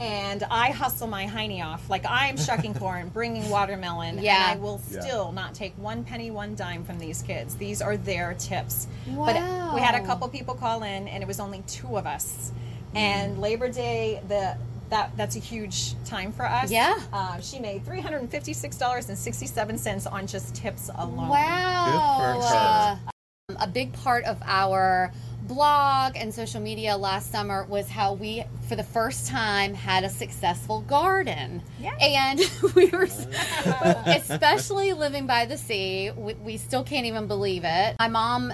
[0.00, 1.88] And I hustle my hiney off.
[1.88, 4.50] Like I'm shucking corn, bringing watermelon, Yeah.
[4.50, 5.00] and I will Yeah.
[5.00, 7.54] still not take one penny, one dime from these kids.
[7.56, 8.86] These are their tips.
[9.08, 9.26] Wow.
[9.26, 12.52] But we had a couple people call in, and it was only two of us.
[12.94, 12.98] Mm.
[12.98, 14.56] And Labor Day, the
[14.88, 16.70] that that's a huge time for us.
[16.70, 16.96] Yeah.
[17.12, 20.54] Uh, she made three hundred and fifty six dollars and sixty seven cents on just
[20.54, 21.28] tips alone.
[21.28, 22.38] Wow.
[22.38, 22.54] Good for.
[22.54, 22.96] Uh,
[23.60, 25.12] a big part of our
[25.46, 30.08] blog and social media last summer was how we, for the first time, had a
[30.08, 31.62] successful garden.
[31.80, 31.94] Yeah.
[32.00, 32.40] And
[32.74, 33.08] we were,
[34.06, 37.96] especially living by the sea, we, we still can't even believe it.
[37.98, 38.52] My mom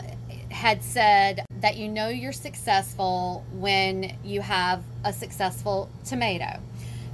[0.50, 6.61] had said that you know you're successful when you have a successful tomato.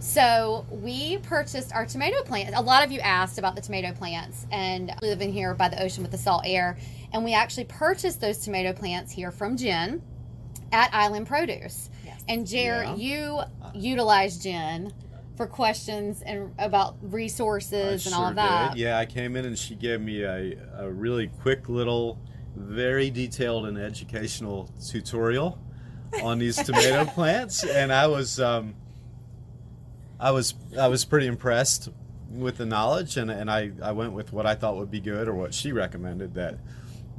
[0.00, 2.52] So we purchased our tomato plants.
[2.56, 6.02] A lot of you asked about the tomato plants and living here by the ocean
[6.02, 6.76] with the salt air.
[7.12, 10.02] And we actually purchased those tomato plants here from Jen
[10.72, 11.90] at Island Produce.
[12.04, 12.22] Yes.
[12.28, 12.94] And Jer, Yeah.
[12.96, 13.40] you
[13.74, 14.92] utilized Jen
[15.36, 18.72] for questions and about I resources and all sure of that.
[18.74, 18.80] Did.
[18.80, 22.18] Yeah, I came in and she gave me a, a really quick little,
[22.56, 25.58] very detailed and educational tutorial
[26.22, 28.74] on these tomato plants, and I was um,
[30.18, 31.88] I was I was pretty impressed
[32.30, 35.28] with the knowledge, and, and I, I went with what I thought would be good
[35.28, 36.58] or what she recommended that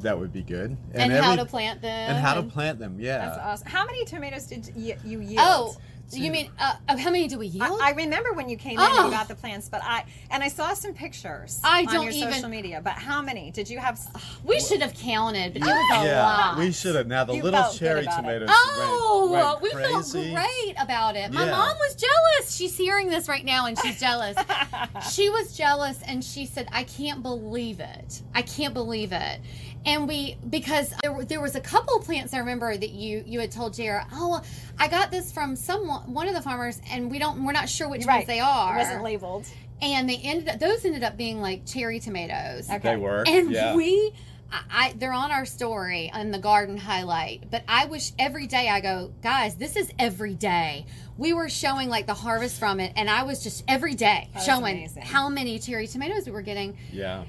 [0.01, 2.09] that would be good, And, how every- to plant them.
[2.11, 2.97] and how to plant them.
[2.99, 3.67] Yeah, That's awesome.
[3.67, 5.39] How many tomatoes did you, you yield?
[5.41, 5.75] Oh,
[6.11, 7.79] You mean uh, how many do we yield?
[7.79, 9.05] I, I remember when you came in and Oh.
[9.05, 12.13] you got the plants, but I and I saw some pictures I on don't your
[12.13, 12.81] even- social media.
[12.83, 13.99] But how many did you have?
[14.43, 16.57] we should have counted, but it was a yeah, lot.
[16.57, 17.05] we should have.
[17.05, 18.21] Now the You little cherry about it.
[18.23, 18.49] tomatoes.
[18.51, 20.33] Oh, went, went we crazy.
[20.33, 21.31] felt great about it.
[21.31, 21.51] My Yeah.
[21.51, 22.55] mom was jealous.
[22.55, 24.35] She's hearing this right now and she's jealous.
[25.13, 28.23] she was jealous and she said, I can't believe it.
[28.33, 29.41] I can't believe it.
[29.85, 33.39] And we, because there, there was a couple of plants I remember that you you
[33.39, 34.41] had told Jared, oh,
[34.77, 37.87] I got this from someone, one of the farmers, and we don't, we're not sure
[37.89, 38.15] which Right.
[38.17, 38.75] ones they are.
[38.75, 39.45] It wasn't labeled.
[39.81, 42.69] and they ended up, those ended up being like cherry tomatoes.
[42.69, 42.79] Okay.
[42.79, 43.23] They were.
[43.25, 43.73] And yeah.
[43.73, 44.11] we,
[44.51, 47.49] I, I, they're on our story on the garden highlight.
[47.49, 50.85] But I wish every day I go, guys, this is every day.
[51.17, 54.45] We were showing like the harvest from it, and I was just every day That's
[54.45, 55.03] showing amazing.
[55.03, 56.77] how many cherry tomatoes we were getting.
[56.91, 57.23] yeah.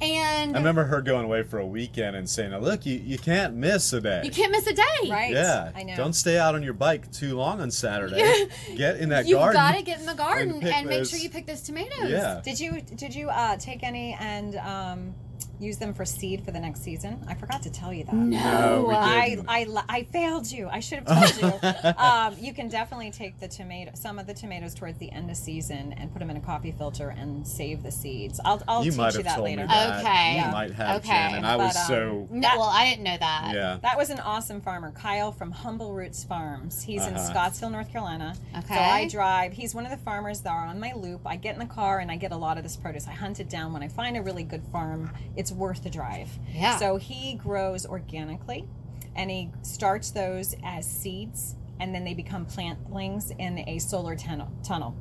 [0.00, 3.18] And I remember her going away for a weekend and saying, "Now look, you, you
[3.18, 4.22] can't miss a day.
[4.24, 4.82] you can't miss a day.
[5.10, 5.32] Right.
[5.32, 5.70] Yeah.
[5.74, 5.96] I know.
[5.96, 8.46] Don't stay out on your bike too long on Saturday.
[8.76, 9.28] Get in that garden.
[9.28, 11.62] You've got to get in the garden and, pick make those- sure you pick those
[11.62, 12.10] tomatoes.
[12.10, 12.40] Yeah.
[12.44, 15.14] Did you did you uh, take any and um,
[15.58, 17.24] use them for seed for the next season?
[17.28, 18.14] I forgot to tell you that.
[18.14, 18.36] No.
[18.36, 19.46] No, we I, didn't.
[19.48, 20.68] I, li- I failed you.
[20.68, 21.70] I should have told you.
[21.98, 25.36] um, you can definitely take the tomato, some of the tomatoes towards the end of
[25.36, 28.40] season and put them in a coffee filter and save the seeds.
[28.44, 29.62] I'll, I'll you teach might you that told later.
[29.62, 30.00] me that.
[30.04, 30.30] Okay.
[30.32, 30.50] You Yeah.
[30.50, 31.08] might have, Okay.
[31.08, 32.28] Jen, and I was But, um, so.
[32.30, 33.50] No, well, I didn't know that.
[33.54, 33.78] Yeah.
[33.82, 36.82] That was an awesome farmer, Kyle from Humble Roots Farms.
[36.82, 37.32] He's in Uh-huh.
[37.32, 38.34] Scottsdale, North Carolina.
[38.58, 38.74] Okay.
[38.74, 39.52] So I drive.
[39.52, 41.20] He's one of the farmers that are on my loop.
[41.26, 43.06] I get in the car and I get a lot of this produce.
[43.08, 43.72] I hunt it down.
[43.72, 46.30] When I find a really good farm, it's worth the drive.
[46.52, 46.78] Yeah.
[46.78, 48.68] So he grows organically
[49.14, 54.50] and he starts those as seeds and then they become plantlings in a solar tunnel.
[54.62, 54.96] tunnel.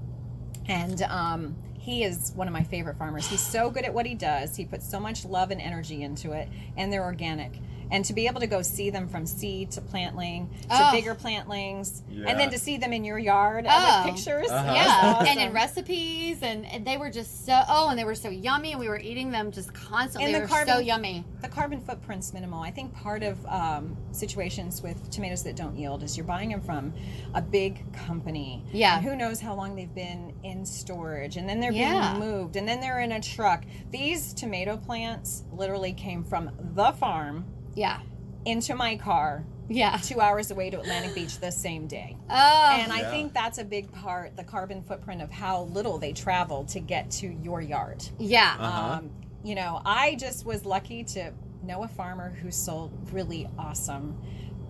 [0.68, 3.28] And um, he is one of my favorite farmers.
[3.28, 4.56] He's so good at what he does.
[4.56, 7.52] He puts so much love and energy into it, and they're organic.
[7.92, 10.92] And to be able to go see them from seed to plantling to Oh.
[10.92, 12.26] bigger plantlings, Yeah.
[12.30, 14.04] and then to see them in your yard Oh.
[14.06, 14.74] with pictures, Uh-huh.
[14.74, 15.28] Yeah, awesome.
[15.28, 18.72] and in recipes, and, and they were just so oh, and they were so yummy,
[18.72, 20.26] and we were eating them just constantly.
[20.26, 21.26] And they the were so carbon- yummy.
[21.42, 22.62] the carbon footprint's minimal.
[22.64, 26.62] I think part of um, situations with tomatoes that don't yield is you're buying them
[26.62, 26.94] from
[27.34, 28.64] a big company.
[28.72, 28.98] Yeah.
[28.98, 32.14] And who knows how long they've been in storage, and then they're Yeah.
[32.18, 33.64] being moved, and then they're in a truck.
[33.92, 37.46] These tomato plants literally came from the farm
[37.76, 38.00] Yeah,
[38.46, 39.98] into my car yeah.
[39.98, 42.16] two hours away to Atlantic Beach the same day.
[42.30, 43.10] Oh, And I Yeah.
[43.10, 47.10] think that's a big part, the carbon footprint of how little they travel to get
[47.12, 48.04] to your yard.
[48.20, 48.56] yeah.
[48.60, 48.94] Uh-huh.
[49.00, 49.10] Um,
[49.44, 51.32] you know, I just was lucky to
[51.64, 54.16] know a farmer who sold really awesome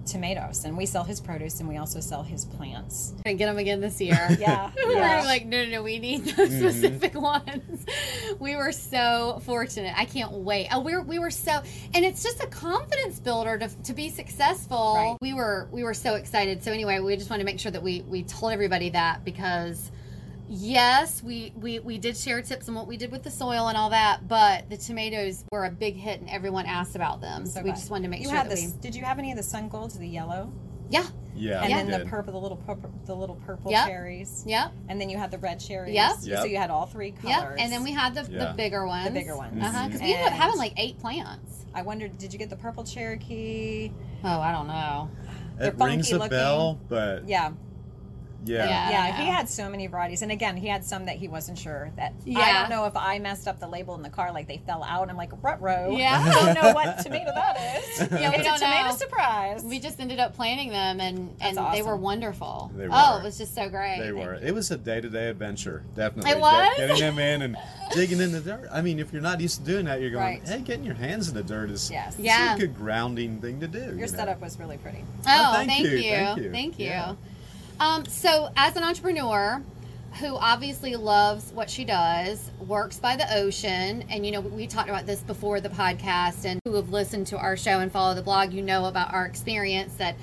[0.06, 3.14] tomatoes, and we sell his produce and we also sell his plants.
[3.24, 4.16] Gonna get them again this year.
[4.46, 6.70] Yeah, We're like, no, no, no, we need those mm-hmm.
[6.70, 7.86] specific ones.
[8.40, 9.94] We were so fortunate.
[9.98, 10.68] I can't wait.
[10.72, 11.62] Oh, we were, we were so,
[11.94, 14.96] and it's just a confidence builder to, to be successful.
[14.96, 15.18] Right.
[15.22, 16.64] We were, we were so excited.
[16.64, 19.90] So anyway, we just wanted to make sure that we, we told everybody that because
[20.48, 23.78] yes, we, we, we did share tips on what we did with the soil and
[23.78, 27.46] all that, but the tomatoes were a big hit and everyone asked about them.
[27.46, 28.74] So, we just wanted to make you sure had that this.
[28.74, 30.52] we, Did you have any of the sun golds, the yellow,
[30.90, 31.06] yeah,
[31.36, 31.62] Yeah.
[31.64, 33.88] and we then the purple, the little purple, the little purple Yep.
[33.88, 35.96] cherries, yep, and then you had the red cherries.
[35.96, 36.18] Yep.
[36.20, 37.36] So you had all three colors.
[37.38, 37.56] yep.
[37.60, 39.06] And then we had the, the bigger ones.
[39.08, 39.62] the bigger ones.
[39.64, 41.66] Uh-huh, because we ended up having like eight plants.
[41.74, 43.92] I wondered, did you get the purple Cherokee?
[44.24, 45.10] Oh, I don't know.
[45.58, 46.30] they're It rings funky a looking.
[46.30, 47.52] bell, but Yeah,
[48.46, 48.66] yeah.
[48.66, 48.90] Yeah.
[48.90, 49.18] yeah.
[49.18, 52.14] He had so many varieties, and again, he had some that he wasn't sure that.
[52.26, 52.40] Yeah.
[52.40, 54.84] I don't know if I messed up the label in the car, like they fell
[54.84, 55.10] out.
[55.10, 55.96] I'm like, rut row.
[55.98, 56.24] Yeah.
[56.26, 58.12] I don't know what tomato that is.
[58.16, 58.96] Yeah, we it's don't a tomato know.
[58.96, 59.64] surprise.
[59.64, 62.72] We just ended up planting them, and and That's they were wonderful.
[62.76, 62.94] They oh, were.
[62.94, 64.00] Oh, it was just so great.
[64.00, 64.36] They were.
[64.36, 66.32] It was a day to day adventure, definitely.
[66.32, 66.78] It was?
[66.78, 67.58] Get- getting them in and
[67.94, 68.68] digging in the dirt.
[68.72, 70.48] I mean, if you're not used to doing that, you're going, Right.
[70.48, 72.16] hey, getting your hands in the dirt is Yes.
[72.18, 72.56] Yeah.
[72.56, 73.80] a good grounding thing to do.
[73.80, 74.06] Your you know?
[74.08, 75.04] setup was really pretty.
[75.04, 76.12] Oh, oh thank thank, you, you.
[76.12, 76.52] thank you.
[76.52, 76.86] Thank you.
[76.86, 77.16] Yeah.
[77.80, 79.62] Um, so, as an entrepreneur
[80.20, 84.88] who obviously loves what she does, works by the ocean, and you know, we talked
[84.88, 88.22] about this before the podcast, and who have listened to our show and follow the
[88.22, 90.16] blog, you know about our experience that.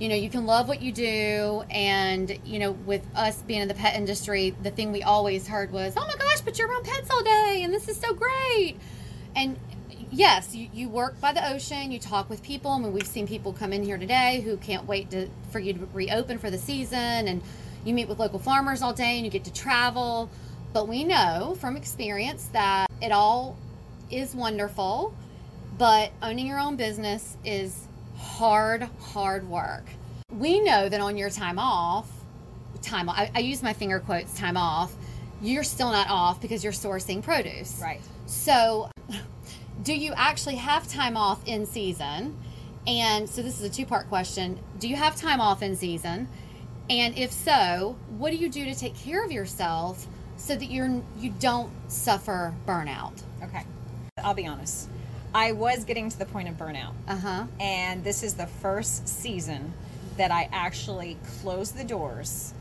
[0.00, 3.66] You know, you can love what you do, and you know, with us being in
[3.66, 6.84] the pet industry, the thing we always heard was, "Oh my gosh, but you're around
[6.84, 8.76] pets all day, and this is so great."
[9.34, 9.56] And
[10.10, 12.70] yes, you, you work by the ocean, you talk with people.
[12.70, 15.72] I mean, we've seen people come in here today who can't wait to, for you
[15.74, 17.42] to reopen for the season, and
[17.84, 20.30] you meet with local farmers all day and you get to travel.
[20.72, 23.56] But we know from experience that it all
[24.10, 25.14] is wonderful,
[25.78, 27.86] but owning your own business is
[28.16, 29.84] hard, hard work.
[30.32, 32.10] We know that on your time off,
[32.82, 34.94] time I, I use my finger quotes time off,
[35.40, 37.80] you're still not off because you're sourcing produce.
[37.80, 38.00] Right.
[38.26, 38.90] So,
[39.88, 42.36] do you actually have time off in season?
[42.86, 44.58] And so, this is a two part question.
[44.78, 46.28] Do you have time off in season?
[46.90, 51.00] And if so, what do you do to take care of yourself so that you're
[51.18, 53.22] you don't suffer burnout?
[53.42, 53.62] Okay.
[54.22, 54.90] I'll be honest.
[55.34, 56.92] I was getting to the point of burnout.
[57.08, 57.44] Uh-huh.
[57.58, 59.72] And this is the first season
[60.18, 62.52] that I actually closed the doors.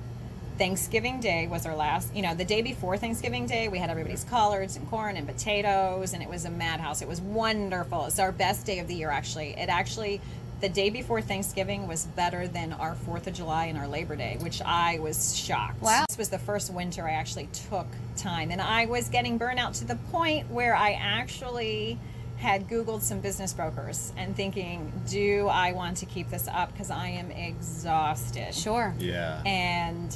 [0.58, 4.24] Thanksgiving Day was our last, you know, the day before Thanksgiving Day, we had everybody's
[4.24, 7.02] collards and corn and potatoes, and it was a madhouse.
[7.02, 8.06] It was wonderful.
[8.06, 9.52] It's our best day of the year, actually.
[9.52, 10.20] It actually,
[10.62, 14.38] the day before Thanksgiving was better than our 4th of July and our Labor Day,
[14.40, 15.82] which I was shocked.
[15.82, 16.06] Wow.
[16.10, 19.86] This was the first winter I actually took time, and I was getting burnout to
[19.86, 22.00] the point where I actually
[22.38, 26.72] had Googled some business brokers and thinking, do I want to keep this up?
[26.72, 28.54] Because I am exhausted.
[28.54, 28.94] Sure.
[29.00, 29.42] Yeah.
[29.44, 30.16] And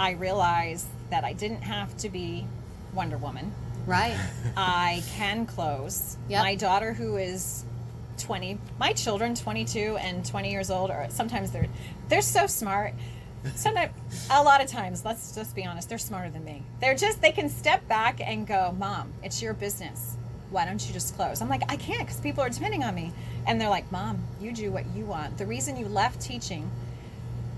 [0.00, 2.46] I realized that I didn't have to be
[2.94, 3.52] Wonder Woman.
[3.86, 4.18] Right.
[4.56, 6.16] I can close.
[6.30, 6.42] Yep.
[6.42, 7.66] My daughter, who is
[8.16, 11.68] 20, my children, 22 and 20 years old, or sometimes they're
[12.08, 12.94] they're so smart.
[13.54, 13.92] Sometimes,
[14.30, 16.62] a lot of times, let's just be honest, they're smarter than me.
[16.80, 20.16] They're just they can step back and go, "Mom, it's your business.
[20.50, 23.12] Why don't you just close?" I'm like, "I can't because people are depending on me."
[23.46, 25.36] And they're like, "Mom, you do what you want.
[25.36, 26.70] The reason you left teaching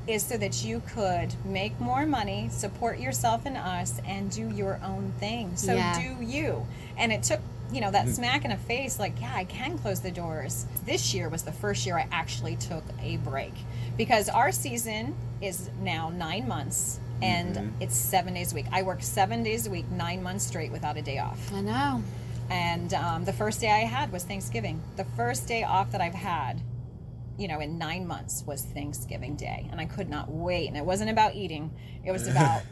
[0.07, 4.81] is so that you could make more money, support yourself and us, and do your
[4.85, 5.57] own thing.
[5.57, 5.99] So Yeah.
[6.01, 6.67] do you.
[6.97, 7.41] And it took,
[7.73, 10.67] you know, that smack in the face, like, yeah, I can close the doors.
[10.85, 13.55] This year was the first year I actually took a break
[13.97, 18.67] because our season is now nine months and it's seven days a week.
[18.73, 21.53] I work seven days a week, nine months straight without a day off.
[21.55, 22.03] I know.
[22.51, 24.83] And um, the first day I had was Thanksgiving.
[24.97, 26.61] The first day off that I've had,
[27.43, 29.69] you know, in nine months was Thanksgiving Day.
[29.73, 30.69] And I could not wait.
[30.69, 31.73] And it wasn't about eating,
[32.05, 32.63] it was about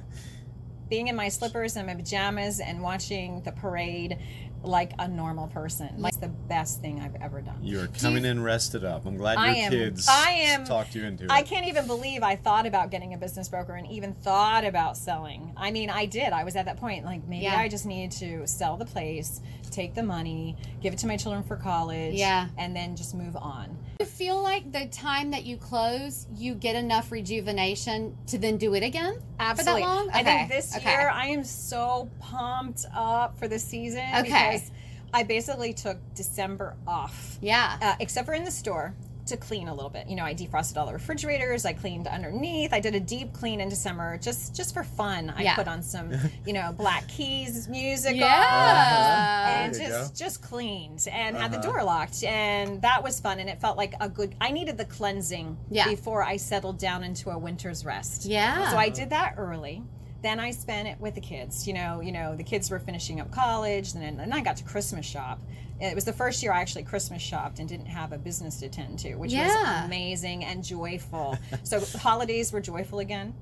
[0.88, 4.18] being in my slippers and my pajamas and watching the parade
[4.62, 5.88] like a normal person.
[5.98, 7.58] Like, the best thing I've ever done.
[7.62, 9.06] You're coming in rested up.
[9.06, 11.30] I'm glad your I am- kids I am- talked you into it.
[11.30, 14.96] I can't even believe I thought about getting a business broker and even thought about
[14.96, 15.52] selling.
[15.56, 16.32] I mean, I did.
[16.32, 17.04] I was at that point.
[17.04, 17.56] Like, maybe Yeah.
[17.58, 19.40] I just needed to sell the place,
[19.70, 22.48] take the money, give it to my children for college, Yeah.
[22.58, 23.78] and then just move on.
[24.00, 28.74] You feel like the time that you close, you get enough rejuvenation to then do
[28.74, 29.20] it again?
[29.38, 29.82] Absolutely.
[29.82, 30.10] For that long?
[30.12, 30.90] I think this okay.
[30.90, 34.49] year I am so pumped up for the season Okay.
[34.52, 34.70] Because
[35.12, 37.38] I basically took December off.
[37.40, 37.76] Yeah.
[37.82, 38.94] uh, except for in the store
[39.26, 40.08] to clean a little bit.
[40.08, 41.64] You know, I defrosted all the refrigerators.
[41.64, 42.72] I cleaned underneath.
[42.72, 45.30] I did a deep clean in December just just for fun.
[45.36, 45.54] I Yeah.
[45.54, 46.10] put on some,
[46.46, 49.62] you know, Black Keys music yeah.
[49.64, 51.70] and There you just just cleaned and had the Uh-huh.
[51.72, 54.84] door locked and that was fun and it felt like a good I needed the
[54.86, 55.86] cleansing Yeah.
[55.88, 58.24] before I settled down into a winter's rest.
[58.26, 58.70] Yeah.
[58.70, 59.82] So I did that early.
[60.22, 61.66] Then I spent it with the kids.
[61.66, 64.56] You know, you know, the kids were finishing up college, and then, then I got
[64.58, 65.40] to Christmas shop.
[65.80, 68.66] It was the first year I actually Christmas shopped and didn't have a business to
[68.66, 69.46] attend to, which Yeah.
[69.46, 71.38] was amazing and joyful.
[71.62, 73.32] so holidays were joyful again.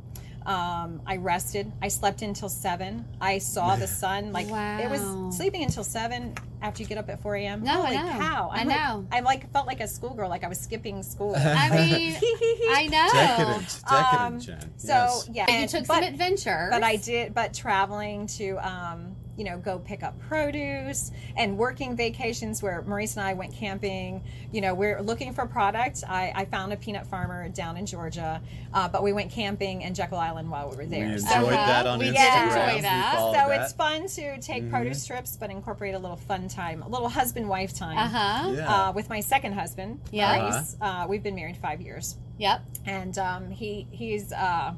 [0.49, 1.70] Um, I rested.
[1.82, 3.05] I slept until seven.
[3.20, 4.32] I saw the sun.
[4.32, 7.62] Like it was sleeping until seven after you get up at four a.m.
[7.62, 8.18] No, I Holy know.
[8.18, 8.51] cow!
[8.53, 9.07] I I'm like- know.
[9.12, 11.34] I like felt like a schoolgirl, like I was skipping school.
[11.38, 12.16] I mean,
[12.70, 13.09] I know.
[13.12, 14.72] Decadent, decadent, Um, Jen.
[14.78, 15.28] So yes.
[15.32, 16.68] yeah, And you took but- some adventure.
[16.70, 19.08] but I did, but traveling to, um,
[19.39, 24.22] you know, go pick up produce and working vacations where Maurice and I went camping.
[24.53, 26.03] You know, we're looking for products.
[26.07, 28.43] I, I found a peanut farmer down in Georgia,
[28.74, 31.05] uh, but we went camping in Jekyll Island while we were we there.
[31.05, 31.51] enjoyed So, Uh-huh.
[31.51, 32.14] that on We Instagram.
[32.14, 32.43] did
[32.74, 33.14] enjoy that.
[33.16, 33.61] followed so that.
[33.62, 34.70] it's fun to take Mm-hmm.
[34.74, 37.97] produce trips, but incorporate a little fun time, a little husband wife time.
[37.97, 38.53] Uh huh.
[38.57, 38.74] Yeah.
[38.89, 40.36] Uh, with my second husband, Yeah.
[40.51, 40.76] Maurice.
[40.80, 42.62] Uh, we've been married five years Yep.
[42.86, 44.74] and um, he he's uh,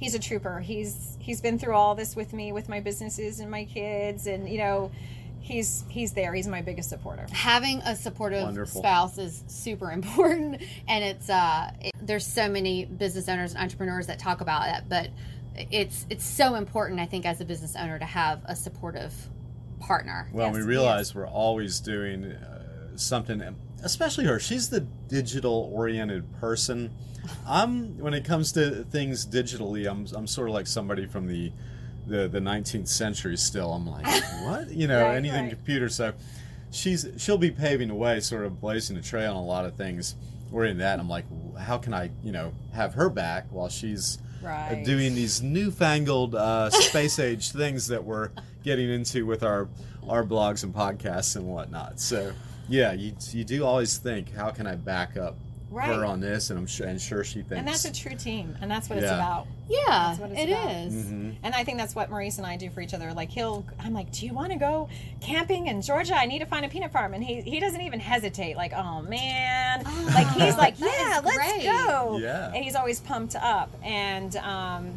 [0.00, 0.58] he's a trooper.
[0.60, 4.48] He's he's been through all this with me, with my businesses and my kids, and
[4.48, 4.90] you know,
[5.40, 6.34] he's he's there.
[6.34, 7.26] He's my biggest supporter.
[7.30, 8.80] having a supportive Wonderful.
[8.82, 14.06] spouse is super important and it's uh it, there's so many business owners and entrepreneurs
[14.08, 15.10] that talk about that but
[15.70, 19.12] it's it's so important i think as a business owner to have a supportive
[19.80, 20.66] partner Well, Yes, we yes.
[20.68, 23.42] realize we're always doing uh, something,
[23.82, 24.38] especially her.
[24.38, 26.90] She's the digital oriented person.
[27.46, 31.52] I'm when it comes to things digitally, I'm I'm sort of like somebody from the
[32.06, 33.72] the, the 19th century still.
[33.72, 34.06] I'm like,
[34.42, 34.70] what?
[34.70, 35.50] You know, Right, anything right.
[35.52, 35.88] computer.
[35.88, 36.12] So
[36.70, 39.74] she's she'll be paving the way, sort of blazing a trail on a lot of
[39.76, 40.16] things.
[40.50, 40.98] We're in that.
[40.98, 41.26] I'm like,
[41.58, 44.82] how can I, you know, have her back while she's uh, Right.
[44.84, 48.30] doing these newfangled uh, space age things that we're
[48.64, 49.68] getting into with our
[50.08, 52.00] our blogs and podcasts and whatnot.
[52.00, 52.32] So
[52.68, 55.36] yeah, you you do always think, how can I back up
[55.70, 55.88] Right.
[55.94, 57.52] her on this, and I'm sure, and sure she thinks.
[57.56, 59.46] And that's a true team, and that's what it's about.
[59.68, 60.70] Yeah, That's what it's it about.
[60.72, 60.94] is.
[61.06, 61.34] Mhm.
[61.44, 63.12] And I think that's what Maurice and I do for each other.
[63.12, 64.88] Like he'll, I'm like, do you want to go
[65.20, 66.16] camping in Georgia?
[66.16, 68.56] I need to find a peanut farm, and he he doesn't even hesitate.
[68.56, 71.62] Like, oh man, like he's like, yeah, let's great.
[71.64, 72.18] go.
[72.20, 72.48] Yeah.
[72.52, 74.92] and he's always pumped up, and um,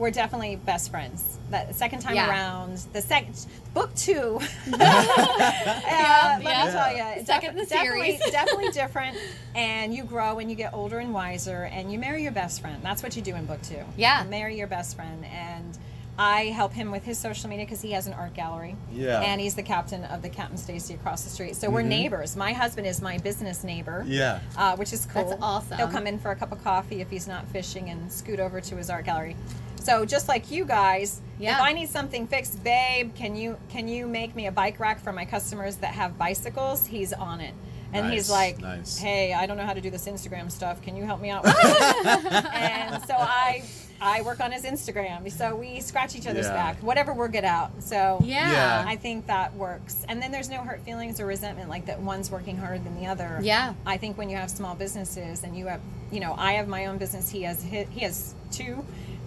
[0.00, 1.38] we're definitely best friends.
[1.50, 2.30] That second time Yeah.
[2.30, 4.40] around, the second book two.
[4.72, 6.64] uh, Yeah, let yeah.
[6.64, 8.32] me tell you, Second in the definitely, series.
[8.32, 9.18] definitely different.
[9.54, 12.82] And you grow and you get older and wiser, and you marry your best friend.
[12.82, 13.84] That's what you do in book two.
[13.96, 14.24] Yeah.
[14.24, 15.76] You marry your best friend, and
[16.18, 18.76] I help him with his social media because he has an art gallery.
[18.92, 19.20] Yeah.
[19.20, 21.56] And he's the captain of the Captain Stacy across the street.
[21.56, 22.36] So we're neighbors.
[22.36, 24.04] My husband is my business neighbor.
[24.06, 24.40] Yeah.
[24.56, 25.28] Uh, which is cool.
[25.30, 25.76] That's awesome.
[25.78, 28.60] He'll come in for a cup of coffee if he's not fishing and scoot over
[28.62, 29.36] to his art gallery.
[29.80, 31.56] So just like you guys, Yeah.
[31.56, 35.00] if I need something fixed, babe, can you can you make me a bike rack
[35.00, 36.86] for my customers that have bicycles?
[36.86, 37.54] He's on it.
[37.92, 38.98] And he's like, nice.
[38.98, 40.80] "Hey, I don't know how to do this Instagram stuff.
[40.80, 41.44] Can you help me out
[42.04, 43.64] and so I
[44.02, 45.30] I work on his Instagram.
[45.30, 46.54] So we scratch each other's Yeah.
[46.54, 47.70] back, whatever we're good at.
[47.82, 48.50] So Yeah.
[48.52, 48.84] Yeah.
[48.86, 50.04] I think that works.
[50.08, 53.06] And then there's no hurt feelings or resentment like that one's working harder than the
[53.06, 53.40] other.
[53.42, 53.74] Yeah.
[53.84, 56.86] I think when you have small businesses and you have, you know, I have my
[56.86, 57.28] own business.
[57.28, 58.84] He has hi- he has two,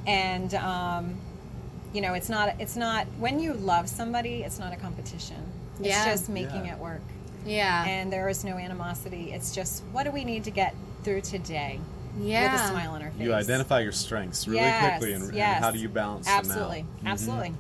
[0.08, 1.16] and um,
[1.94, 5.38] you know, it's not it's not when you love somebody, it's not a competition.
[5.80, 6.06] It's Yeah.
[6.06, 6.74] just making Yeah.
[6.74, 7.02] it work,
[7.46, 7.86] Yeah.
[7.86, 9.32] and there is no animosity.
[9.32, 11.80] It's just what do we need to get through today
[12.20, 12.54] yeah.
[12.54, 13.22] with a smile on our face.
[13.22, 17.08] You identify your strengths really Yes, quickly, and, and how do you balance Absolutely, them
[17.08, 17.12] out?
[17.12, 17.54] Absolutely.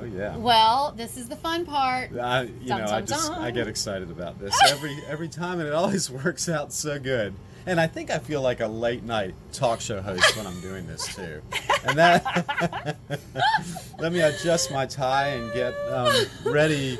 [0.00, 0.36] Oh yeah.
[0.36, 2.10] Well, this is the fun part.
[2.16, 3.42] I, you Dum, know, I just dum.
[3.42, 7.34] I get excited about this every every time, and it always works out so good.
[7.68, 10.86] And I think I feel like a late night talk show host when I'm doing
[10.86, 11.42] this too.
[11.86, 12.96] And that
[13.98, 16.14] let me adjust my tie and get um,
[16.46, 16.98] ready.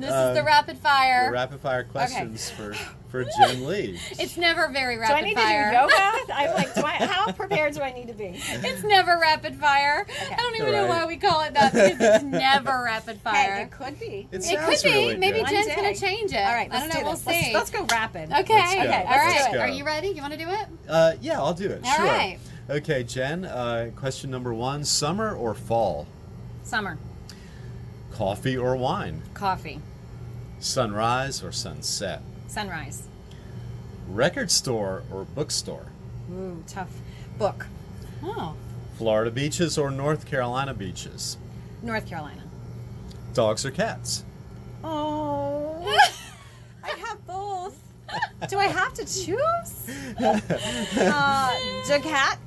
[0.00, 1.26] This Uh, is the rapid fire.
[1.28, 2.74] for rapid fire questions for
[3.08, 3.98] for Jen Lee.
[4.18, 5.22] it's never very rapid fire.
[5.22, 5.64] Do I need fire.
[5.64, 6.32] to do yoga?
[6.34, 8.24] I'm like, do I, how prepared do I need to be?
[8.34, 10.04] It's never rapid fire.
[10.32, 13.56] I don't even know why we call it that because it's never rapid Hey, fire.
[13.62, 14.26] it could be.
[14.32, 14.90] It, It could be.
[14.90, 15.48] really Maybe good.
[15.48, 16.38] Jen's gonna change it.
[16.38, 17.00] All right, I let's don't know.
[17.00, 17.26] do We'll this.
[17.26, 17.54] Let's- see.
[17.54, 18.32] Let's, go rapid.
[18.32, 18.52] Okay.
[18.52, 18.80] Let's go.
[18.80, 19.06] All let's
[19.44, 19.52] right.
[19.52, 19.60] do it.
[19.60, 20.08] Are you ready?
[20.08, 20.66] You want to do it?
[20.88, 21.84] Uh, yeah, I'll do it.
[21.84, 22.04] All sure.
[22.06, 22.38] right.
[22.68, 23.44] Okay, Jen.
[23.44, 26.06] Uh, question number one: Summer or fall?
[26.64, 26.98] Summer.
[28.14, 29.22] Coffee or wine?
[29.34, 29.80] Coffee.
[30.60, 32.22] Sunrise or sunset?
[32.46, 33.08] Sunrise.
[34.08, 35.86] Record store or bookstore?
[36.32, 36.92] Ooh, tough.
[37.38, 37.66] Book.
[38.22, 38.54] Oh.
[38.96, 41.38] Florida beaches or North Carolina beaches?
[41.82, 42.44] North Carolina.
[43.32, 44.24] Dogs or cats?
[44.84, 45.76] Oh.
[46.84, 47.76] I have both.
[48.48, 49.90] Do I have to choose?
[50.96, 51.50] Uh,
[51.88, 52.38] the cat.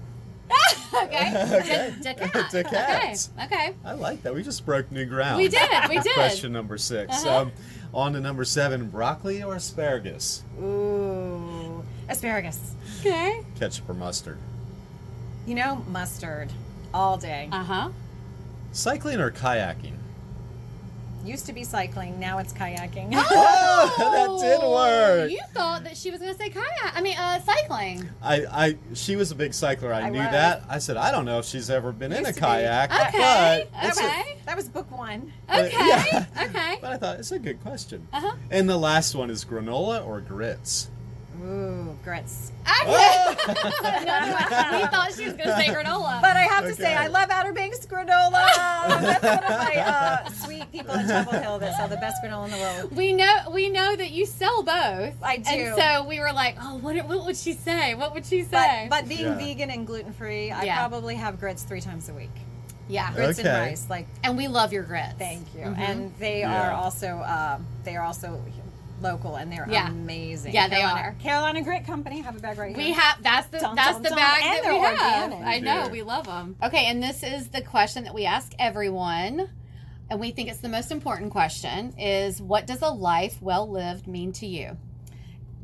[1.03, 1.33] okay.
[1.59, 1.93] Okay.
[2.01, 2.51] Da- da- cat.
[2.51, 3.29] Da- cats.
[3.35, 3.45] Okay.
[3.45, 3.73] Okay.
[3.85, 4.33] I like that.
[4.33, 5.37] We just broke new ground.
[5.37, 5.69] We did.
[5.89, 6.13] We did.
[6.13, 7.37] Question number 6 Uh-huh.
[7.41, 7.51] Um,
[7.93, 10.43] on to number seven: broccoli or asparagus?
[10.61, 11.83] Ooh.
[12.09, 12.73] Asparagus.
[12.99, 13.41] Okay.
[13.59, 14.37] Ketchup or mustard?
[15.45, 16.51] You know, mustard.
[16.93, 17.49] All day.
[17.51, 17.89] Uh huh.
[18.71, 19.96] Cycling or kayaking?
[21.27, 22.17] Used to be cycling.
[22.19, 23.09] Now it's kayaking.
[23.13, 23.93] Oh,
[24.39, 25.29] that did work.
[25.29, 26.93] You thought that she was going to say kayak.
[26.95, 28.07] I mean, uh, cycling.
[28.21, 29.91] I, I, she was a big cycler.
[29.93, 30.31] I, I knew was.
[30.31, 30.63] that.
[30.69, 32.39] I said, I don't know if she's ever been in a to be.
[32.39, 33.67] kayak, Okay.
[33.73, 34.37] but it's a- Okay.
[34.45, 35.33] that was book one.
[35.47, 35.77] but- Okay.
[35.77, 36.25] yeah.
[36.43, 36.77] Okay.
[36.81, 38.07] But I thought it's a good question.
[38.13, 38.35] Uh huh.
[38.49, 40.89] And the last one is granola or grits.
[41.43, 42.51] Ooh, grits.
[42.81, 42.87] Okay.
[42.87, 43.35] we
[44.87, 46.19] thought she was going to say granola.
[46.21, 48.31] But I have to say, I love Outer Banks granola.
[48.87, 52.45] That's one of my uh, sweet people in Chapel Hill that sell the best granola
[52.45, 52.95] in the world.
[52.95, 55.13] we know we know that you sell both.
[55.21, 55.49] I do.
[55.49, 57.93] And so we were like, oh, what, what would she say?
[57.95, 58.87] What would she say?
[58.89, 59.35] but being Yeah.
[59.37, 60.77] vegan and gluten free, I Yeah.
[60.87, 62.31] probably have grits three times a week.
[62.87, 63.13] yeah.
[63.13, 63.47] Grits Okay.
[63.49, 65.13] and rice, like And we love your grits.
[65.19, 65.61] thank you.
[65.61, 65.77] Mhm.
[65.77, 66.69] And they Yeah.
[66.69, 68.41] are also um, they are also
[69.01, 69.89] local and they're Yeah.
[69.89, 70.53] amazing.
[70.53, 71.13] Yeah, they Carolina, are.
[71.13, 72.21] Carolina Grit Company.
[72.21, 72.91] Have a bag right We here.
[72.93, 74.17] We have that's the Dum, that's dum, the dum.
[74.17, 75.31] bag And that they're we have.
[75.31, 75.47] organic.
[75.47, 75.89] I know Yeah.
[75.89, 76.55] we love them.
[76.63, 79.49] Okay, and this is the question that we ask everyone,
[80.09, 84.07] and we think it's the most important question: is what does a life well lived
[84.07, 84.77] mean to you?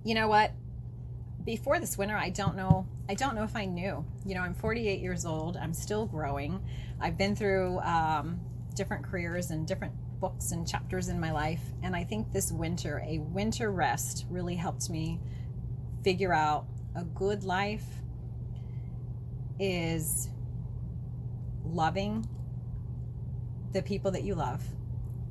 [0.06, 0.52] you know what?
[1.46, 2.86] Before this winter, I don't know.
[3.10, 4.06] I don't know if I knew.
[4.26, 5.58] You know, I'm 48 years old.
[5.58, 6.62] I'm still growing.
[7.02, 8.40] I've been through um,
[8.76, 13.03] different careers and different books and chapters in my life, and I think this winter,
[13.05, 15.19] a winter rest, really helped me
[16.01, 16.65] figure out
[16.95, 17.84] a good life
[19.59, 20.30] is
[21.65, 22.26] loving
[23.74, 24.63] the people that you love.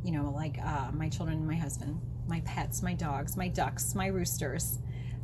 [0.04, 4.08] You know, like uh, my children my husband, my pets, my dogs, my ducks, my
[4.08, 4.78] roosters.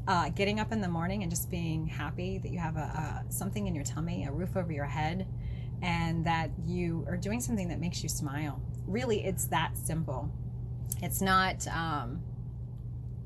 [0.07, 3.31] Uh, getting up in the morning and just being happy that you have a, a
[3.31, 5.27] something in your tummy, a roof over your head,
[5.83, 8.61] and that you are doing something that makes you smile.
[8.87, 10.31] Really, it's that simple.
[11.03, 12.21] It's not, um,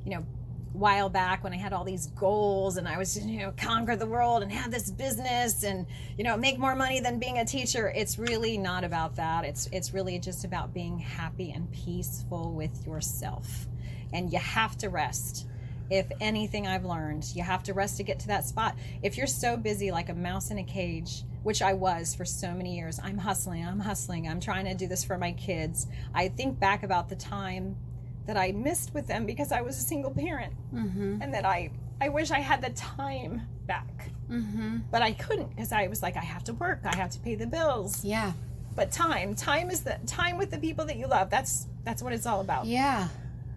[0.04, 0.26] you know,
[0.72, 4.06] while back when I had all these goals and I was, you know, conquer the
[4.06, 5.86] world and have this business and,
[6.16, 7.92] you know, make more money than being a teacher.
[7.94, 9.44] It's really not about that.
[9.44, 13.66] It's it's really just about being happy and peaceful with yourself.
[14.12, 15.46] And you have to rest.
[15.90, 18.76] If anything I've learned, you have to rest to get to that spot.
[19.02, 22.52] If you're so busy like a mouse in a cage, which I was for so
[22.52, 25.86] many years, I'm hustling, I'm hustling, I'm trying to do this for my kids.
[26.14, 27.76] I think back about the time
[28.26, 30.54] that I missed with them because I was a single parent
[31.22, 31.70] and that I
[32.00, 34.10] I wish I had the time back.
[34.30, 34.78] Mm-hmm.
[34.90, 37.34] But I couldn't because I was like I have to work, I have to pay
[37.34, 38.04] the bills.
[38.04, 38.32] Yeah.
[38.74, 41.30] But time, time is the time with the people that you love.
[41.30, 42.66] That's that's what it's all about.
[42.66, 43.08] Yeah.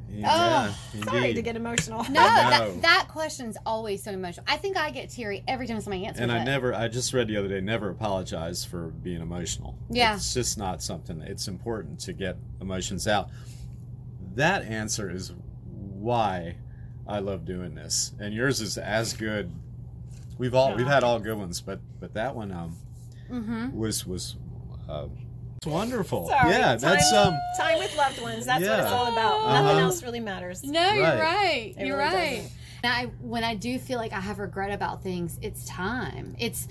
[0.09, 0.71] Yeah,
[1.03, 2.03] Sorry to get emotional.
[2.03, 2.23] No, No.
[2.23, 4.45] that, that question's always so emotional.
[4.47, 6.45] I think I get teary every time somebody answers And I it.
[6.45, 9.77] never, I just read the other day, never apologize for being emotional.
[9.89, 10.15] Yeah.
[10.15, 13.29] It's just not something, it's important to get emotions out.
[14.35, 15.33] That answer is
[15.73, 16.55] why
[17.07, 18.13] I love doing this.
[18.19, 19.51] And yours is as good.
[20.37, 22.77] We've all, we've had all good ones, but, but that one, um,
[23.31, 23.75] Mm-hmm.
[23.75, 24.35] was, was,
[24.87, 25.07] uh,
[25.65, 26.27] it's wonderful.
[26.27, 26.51] Sorry.
[26.51, 26.77] Yeah.
[26.77, 28.45] time, That's, um, time with loved ones.
[28.45, 29.39] That's what it's all about.
[29.45, 29.61] Uh-huh.
[29.61, 30.63] Nothing else really matters.
[30.63, 31.19] No, you're Right.
[31.19, 31.73] right.
[31.77, 32.35] It You're really right.
[32.37, 32.51] doesn't.
[32.83, 36.35] And I when I do feel like I have regret about things, it's time.
[36.39, 36.67] It's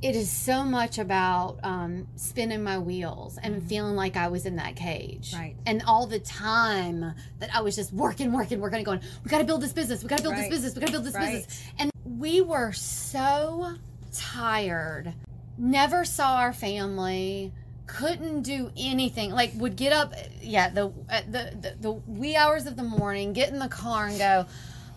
[0.00, 4.54] it is so much about um, spinning my wheels and feeling like I was in
[4.56, 5.32] that cage.
[5.34, 5.56] Right.
[5.66, 9.44] And all the time that I was just working, working, working, going, we got to
[9.44, 10.02] build this business.
[10.04, 10.42] We got to build Right.
[10.50, 10.74] this business.
[10.76, 11.32] We got to build this Right.
[11.44, 11.62] business.
[11.80, 13.74] And we were so
[14.14, 15.14] tired.
[15.56, 17.52] Never saw our family.
[17.88, 19.32] Couldn't do anything.
[19.32, 20.92] Like would get up, yeah, the
[21.28, 24.46] the, the the wee hours of the morning, get in the car and go.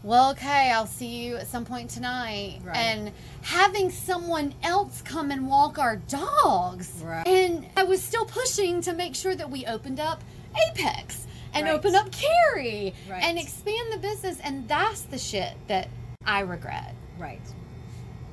[0.03, 2.59] Well, okay, I'll see you at some point tonight.
[2.63, 2.75] Right.
[2.75, 3.11] And
[3.43, 7.01] having someone else come and walk our dogs.
[7.03, 7.27] Right.
[7.27, 10.23] And I was still pushing to make sure that we opened up
[10.69, 11.73] Apex and Right.
[11.75, 13.23] open up Cary Right.
[13.23, 14.39] and expand the business.
[14.43, 15.87] And that's the shit that
[16.25, 16.95] I regret.
[17.19, 17.41] Right.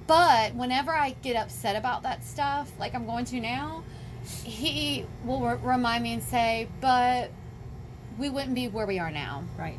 [0.07, 3.85] But whenever I get upset about that stuff, like I'm going to now,
[4.45, 7.31] he will re- remind me and say, but
[8.19, 9.79] we wouldn't be where we are now, Right.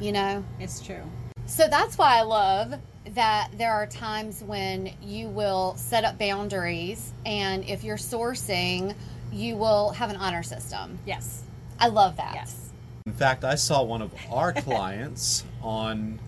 [0.00, 0.44] you know?
[0.58, 1.02] It's true.
[1.46, 2.74] So that's why I love
[3.14, 8.94] that there are times when you will set up boundaries, and if you're sourcing,
[9.32, 10.98] you will have an honor system.
[11.04, 11.42] Yes.
[11.78, 12.32] I love that.
[12.34, 12.70] Yes.
[13.06, 16.20] In fact, I saw one of our clients on,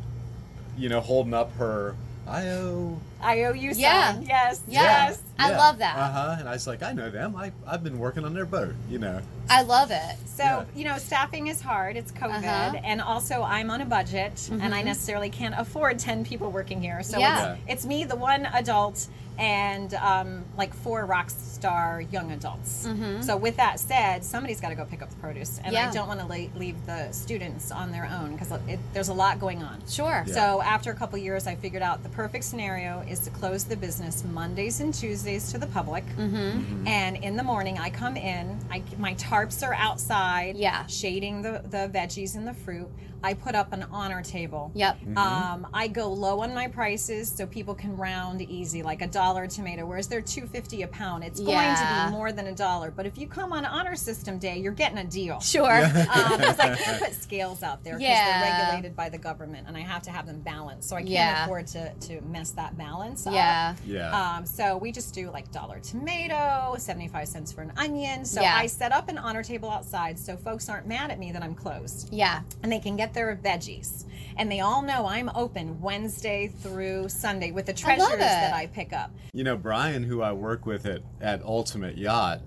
[0.77, 1.95] you know, holding up her
[2.27, 2.99] IO.
[3.21, 4.15] I owe you Yeah.
[4.15, 4.23] some.
[4.23, 4.61] Yes.
[4.69, 4.83] Yeah.
[4.83, 5.23] Yes.
[5.39, 5.97] I love that.
[5.97, 6.37] Uh huh.
[6.39, 7.35] And I was like, I know them.
[7.37, 8.75] I I've been working on their boat.
[8.89, 9.21] You know.
[9.51, 10.17] I love it.
[10.27, 10.65] So, Yeah.
[10.75, 11.97] you know, staffing is hard.
[11.97, 12.45] It's COVID.
[12.45, 12.77] Uh-huh.
[12.83, 14.87] And also, I'm on a budget and I Mhm.
[14.87, 17.03] necessarily can't afford 10 people working here.
[17.03, 17.53] So, Yeah.
[17.53, 19.07] it's, it's me, the one adult,
[19.39, 22.87] and um, like four rock star young adults.
[22.87, 23.25] Mhm.
[23.25, 25.61] So, with that said, somebody's got to go pick up the produce.
[25.65, 25.89] And Yeah.
[25.89, 28.53] I don't want to le- leave the students on their own because
[28.93, 29.83] there's a lot going on.
[29.89, 30.25] Sure.
[30.27, 30.35] Yeah.
[30.35, 33.77] So after a couple years, I figured out the perfect scenario is to close the
[33.77, 36.87] business Mondays and Tuesdays to the public, Mm-hmm.
[36.87, 38.59] and in the morning I come in.
[38.71, 40.87] I my tarps are outside, Yeah.
[40.87, 42.89] shading the the veggies and the fruit.
[43.25, 44.71] I put up an honor table.
[44.75, 44.99] Yep.
[45.17, 49.45] Um, I go low on my prices so people can round easy, like a dollar
[49.45, 51.25] a tomato, whereas they're two fifty a pound.
[51.25, 54.39] It's going to be more than a dollar, but if you come on honor system
[54.39, 55.41] day, you're getting a deal.
[55.41, 55.73] Sure.
[55.87, 55.91] Um,
[56.39, 58.41] 'cause I can't put scales out there because Yeah.
[58.43, 60.91] they're regulated by the government, and I have to have them balanced.
[60.91, 61.45] So I can't Yeah.
[61.45, 63.27] afford to to mess that balance.
[63.27, 63.33] up.
[63.33, 63.75] Yeah.
[63.87, 64.11] Yeah.
[64.37, 68.27] Um, so we just do like dollar tomato, seventy five cents for an onion.
[68.27, 68.55] So Yeah.
[68.57, 71.55] I set up an honor table outside, so folks aren't mad at me that I'm
[71.55, 72.43] closed, Yeah.
[72.63, 74.05] and they can get their veggies.
[74.37, 78.19] And they all know I'm open Wednesday through Sunday with the treasures it.
[78.19, 79.11] that I pick up.
[79.33, 82.41] You know, Brian, who I work with at, at Ultimate Yacht,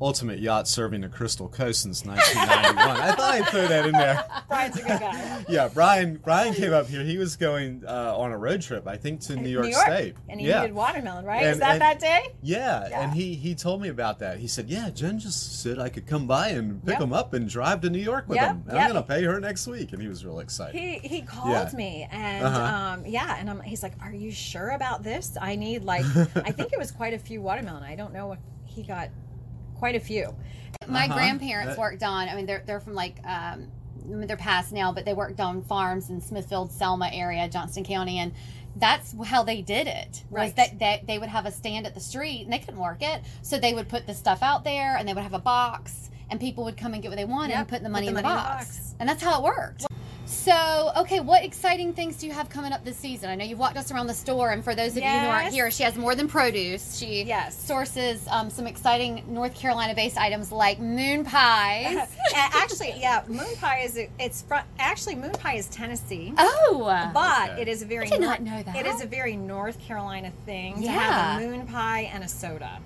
[0.00, 2.96] Ultimate Yacht serving the Crystal Coast since 1991.
[3.00, 4.24] I thought I'd throw that in there.
[4.48, 5.44] Brian's a good guy.
[5.48, 6.16] Yeah, Brian.
[6.24, 7.02] Brian came up here.
[7.04, 10.14] He was going uh, on a road trip, I think, to New York, State.
[10.28, 10.62] and he yeah.
[10.62, 11.42] needed watermelon, right?
[11.42, 12.34] And- Is that and- that day?
[12.42, 13.02] Yeah, Yeah.
[13.02, 14.38] and he he told me about that.
[14.38, 16.98] He said, "Yeah, Jen just said I could come by and pick Yep.
[17.00, 18.82] them up and drive to New York with Yep, them, and yep.
[18.84, 20.80] I'm gonna pay her next week." And he was real excited.
[20.80, 21.70] He he called Yeah.
[21.76, 22.60] me and Uh-huh.
[22.94, 25.36] um, yeah, and I'm, he's like, "Are you sure about this?
[25.40, 26.04] I need like
[26.36, 27.82] I think it was quite a few watermelon.
[27.82, 29.10] I don't know if he got
[29.80, 30.34] quite a few.
[30.86, 31.14] My Uh-huh.
[31.14, 32.28] grandparents Uh, worked on.
[32.28, 33.66] I mean, they're they're from like um,
[34.04, 37.84] I mean, they're past now, but they worked on farms in Smithfield, Selma area, Johnston
[37.84, 38.32] County, and
[38.76, 40.22] that's how they did it.
[40.30, 40.56] Was Right.
[40.56, 43.22] that, that they would have a stand at the street and they couldn't work it,
[43.42, 46.38] so they would put the stuff out there and they would have a box, and
[46.40, 48.10] people would come and get what they wanted Yep, and put the put money, the
[48.10, 48.66] in, the money in the box.
[48.78, 48.94] box.
[49.00, 49.84] and that's how it worked.
[50.30, 53.28] So, okay, what exciting things do you have coming up this season?
[53.28, 55.52] I know you've walked us around the store, and for those of you who aren't
[55.52, 56.96] here, she has more than produce.
[56.96, 57.60] She Yes.
[57.60, 62.08] sources um, some exciting North Carolina-based items like moon pies.
[62.34, 66.32] Actually, yeah, moon pie is it's from actually moon pie is Tennessee.
[66.38, 67.62] oh, But Okay.
[67.62, 68.76] it is a very I did not know that.
[68.76, 72.78] It is a very North Carolina thing to have a moon pie and a soda.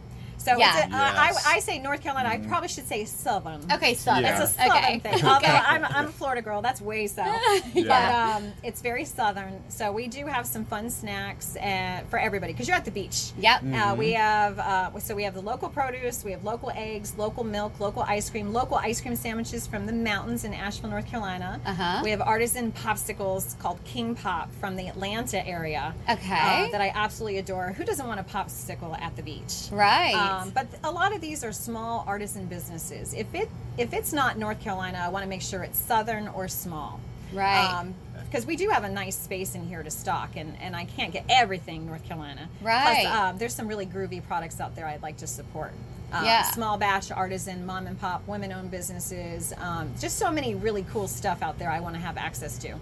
[0.44, 0.84] So Yeah.
[0.84, 1.46] it's a, uh, Yes.
[1.46, 2.28] I, I say North Carolina.
[2.28, 3.60] I probably should say Southern.
[3.72, 4.24] okay, Southern.
[4.24, 4.42] Yeah.
[4.42, 4.98] It's a southern okay.
[4.98, 5.24] thing.
[5.24, 7.40] Although I'm, I'm a Florida girl, that's way south.
[7.74, 8.34] Yeah.
[8.36, 9.60] But um, it's very southern.
[9.68, 13.32] So we do have some fun snacks uh, for everybody because you're at the beach.
[13.38, 13.62] Yep.
[13.72, 17.42] Uh, we have uh, so we have the local produce, we have local eggs, local
[17.44, 21.60] milk, local ice cream, local ice cream sandwiches from the mountains in Asheville, North Carolina.
[21.64, 22.00] Uh-huh.
[22.04, 25.94] We have artisan popsicles called King Pop from the Atlanta area.
[26.08, 26.66] Okay.
[26.66, 27.72] uh, that I absolutely adore.
[27.72, 29.68] Who doesn't want a popsicle at the beach?
[29.72, 30.14] Right.
[30.14, 33.14] Um, but a lot of these are small artisan businesses.
[33.14, 36.48] If it if it's not North Carolina, I want to make sure it's southern or
[36.48, 37.00] small.
[37.32, 37.92] Right.
[38.26, 41.12] because we do have a nice space in here to stock, and, and I can't
[41.12, 42.48] get everything North Carolina.
[42.62, 43.06] Right.
[43.06, 45.72] Plus, um, there's some really groovy products out there I'd like to support.
[46.12, 46.42] Um, Yeah.
[46.44, 49.52] Small batch, artisan, mom and pop, women owned businesses.
[49.58, 52.74] Um, just so many really cool stuff out there I want to have access to.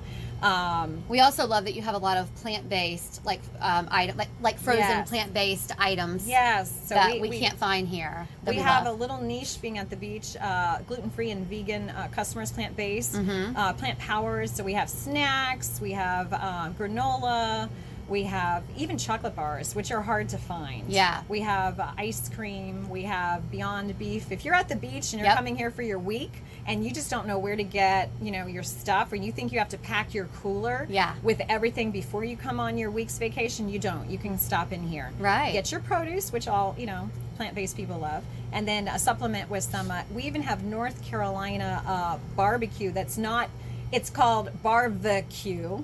[0.43, 4.29] Um, we also love that you have a lot of plant-based, like um, item, like
[4.41, 5.09] like frozen Yes.
[5.09, 6.27] plant-based items.
[6.29, 6.71] yes.
[6.89, 8.27] So that we, can't find here.
[8.45, 8.97] that we, have love.
[8.97, 13.57] a little niche being at the beach uh, gluten-free and vegan uh, customers plant-based Mm-hmm.
[13.57, 17.69] uh, plant powers so we have snacks we have uh, granola
[18.09, 21.23] we have even chocolate bars which are hard to find Yeah.
[21.29, 25.21] we have uh, ice cream we have beyond beef if you're at the beach and
[25.21, 25.37] you're Yep.
[25.37, 26.33] coming here for your week
[26.67, 29.53] and you just don't know where to get you know your stuff or you think
[29.53, 31.15] you have to pack your cooler Yeah.
[31.23, 34.83] with everything before you come on your week's vacation you don't you can stop in
[34.83, 35.53] here Right.
[35.53, 39.65] get your produce, which all you know plant-based people love, and then a supplement with
[39.65, 39.91] some.
[39.91, 43.49] Uh, we even have North Carolina uh, barbecue that's not.
[43.91, 45.83] It's called Barvecue,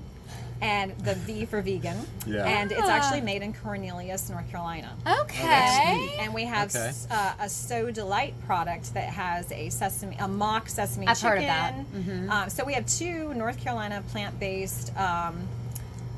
[0.60, 1.96] and the V for vegan.
[2.26, 2.44] Yeah.
[2.44, 2.90] And it's Ah.
[2.90, 4.90] actually made in Cornelius, North Carolina.
[5.06, 6.16] Okay.
[6.20, 6.90] And we have Okay.
[7.10, 11.30] uh, a So Delight product that has a sesame, a mock sesame I've chicken.
[11.30, 11.74] heard of that.
[11.94, 12.30] Mm-hmm.
[12.30, 15.46] Um, so we have two North Carolina plant-based, um,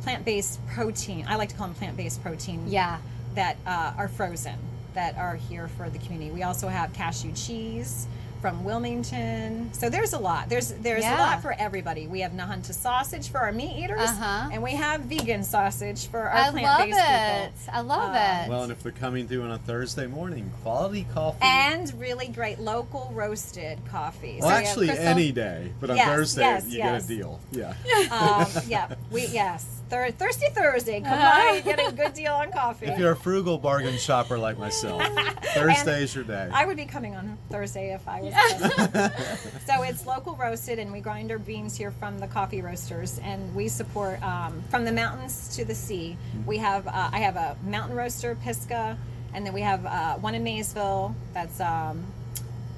[0.03, 1.27] plant-based protein.
[1.29, 2.99] I like to call them plant-based protein yeah.
[3.35, 4.57] that uh, are frozen
[4.95, 6.31] that are here for the community.
[6.31, 8.07] We also have cashew cheese
[8.41, 9.73] from Wilmington.
[9.75, 10.49] So there's a lot.
[10.49, 11.17] There's there's Yeah.
[11.17, 12.07] a lot for everybody.
[12.07, 14.49] We have Nahunta sausage for our meat eaters, Uh-huh.
[14.53, 17.53] and we have vegan sausage for our I love plant-based it.
[17.67, 17.75] people.
[17.75, 18.49] I love Uh, it.
[18.51, 21.39] Well, and if they're coming through on a Thursday morning, quality coffee.
[21.43, 24.39] And really great local roasted coffee.
[24.41, 27.07] well, So actually, Crystal- any day, but on Yes, Thursday yes, you yes.
[27.07, 27.41] get a deal.
[27.53, 27.75] Yeah.
[28.11, 31.01] um, yeah, we yes, Thir- Thirsty Thursday.
[31.01, 32.87] Come by and get a good deal on coffee.
[32.87, 35.03] If you're a frugal bargain shopper like myself,
[35.55, 36.49] Thursday's your day.
[36.53, 38.33] I would be coming on Thursday if I was.
[38.33, 39.13] a customer.
[39.67, 43.53] so it's local roasted, and we grind our beans here from the coffee roasters, and
[43.55, 46.17] we support um, from the mountains to the sea.
[46.47, 48.97] We have uh, I have a mountain roaster, Pisgah,
[49.35, 51.15] and then we have uh, one in Maysville.
[51.35, 52.05] That's um,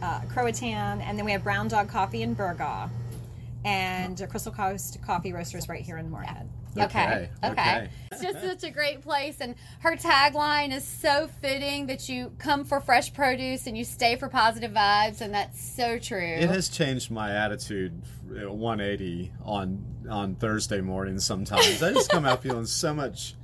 [0.01, 2.89] uh, Croatan, and then we have Brown Dog Coffee in Burgaw,
[3.67, 6.49] and Crystal Coast Coffee Roasters right here in Morehead.
[6.49, 6.62] Okay.
[6.79, 7.53] Okay, Okay.
[7.53, 7.89] okay.
[8.11, 9.37] It's just such a great place.
[9.41, 14.16] And her tagline is so fitting that you come for fresh produce and you stay
[14.16, 15.20] for positive vibes.
[15.20, 16.18] And that's so true.
[16.18, 18.01] It has changed my attitude
[18.31, 21.25] uh, 180 on on Thursday mornings.
[21.25, 23.35] Sometimes I just come out feeling so much.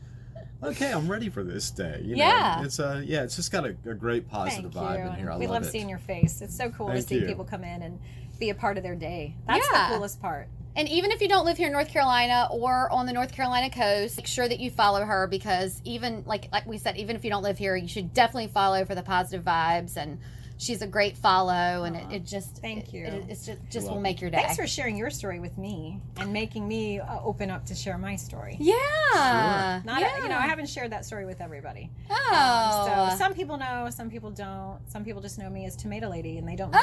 [0.60, 2.00] Okay, I'm ready for this day.
[2.02, 2.24] You know?
[2.24, 2.64] Yeah.
[2.64, 5.10] it's a yeah, it's just got a, a great positive Thank vibe you.
[5.10, 5.30] in here.
[5.30, 5.70] I we love, love it.
[5.70, 6.40] seeing your face.
[6.40, 7.26] It's so cool Thank to see you.
[7.26, 8.00] people come in and
[8.40, 9.36] be a part of their day.
[9.46, 9.88] That's Yeah.
[9.90, 10.48] the coolest part.
[10.78, 13.68] And even if you don't live here in North Carolina or on the North Carolina
[13.68, 17.24] coast, make sure that you follow her because even like like we said, even if
[17.24, 19.96] you don't live here, you should definitely follow for the positive vibes.
[19.96, 20.20] And
[20.56, 23.06] she's a great follow, and it, it just Thank you.
[23.06, 24.36] it, it's just just will make your day.
[24.36, 27.98] Thanks for sharing your story with me and making me uh, open up to share
[27.98, 28.56] my story.
[28.60, 30.22] yeah, Not yeah.
[30.22, 31.90] you know, I haven't shared that story with everybody.
[32.08, 34.78] Oh, So some people know, some people don't.
[34.86, 36.70] Some people just know me as Tomato Lady, and they don't.
[36.78, 36.80] Know,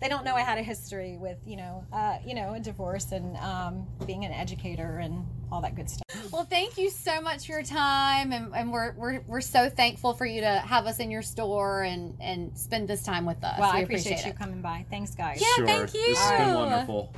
[0.00, 3.12] they don't know I had a history with you know, uh, you know, a divorce
[3.12, 6.02] and um, being an educator and all that good stuff.
[6.32, 10.12] Well, thank you so much for your time, and, and we're, we're we're so thankful
[10.12, 13.58] for you to have us in your store and and spend this time with us.
[13.58, 14.38] Well, we I appreciate, you it.
[14.38, 14.84] coming by.
[14.90, 15.40] Thanks, guys.
[15.40, 15.66] Yeah, Sure.
[15.66, 16.06] thank you.
[16.08, 17.12] This has been wonderful.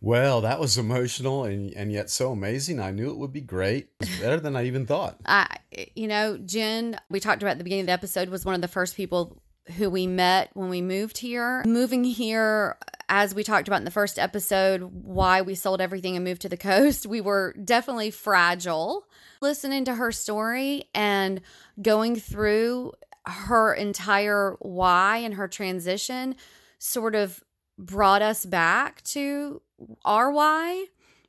[0.00, 2.80] Well, that was emotional and, and yet so amazing.
[2.80, 3.98] I knew it would be great.
[4.20, 5.18] Better than I even thought.
[5.26, 5.48] I,
[5.94, 8.60] you know, Jen, we talked about at the beginning of the episode, was one of
[8.60, 9.42] the first people
[9.76, 11.62] who we met when we moved here.
[11.66, 12.78] Moving here,
[13.08, 16.48] as we talked about in the first episode, why we sold everything and moved to
[16.48, 19.06] the coast, we were definitely fragile.
[19.40, 21.40] Listening to her story and
[21.80, 22.92] going through
[23.26, 26.34] her entire why and her transition
[26.78, 27.42] sort of
[27.78, 29.62] brought us back to
[30.04, 30.86] our why.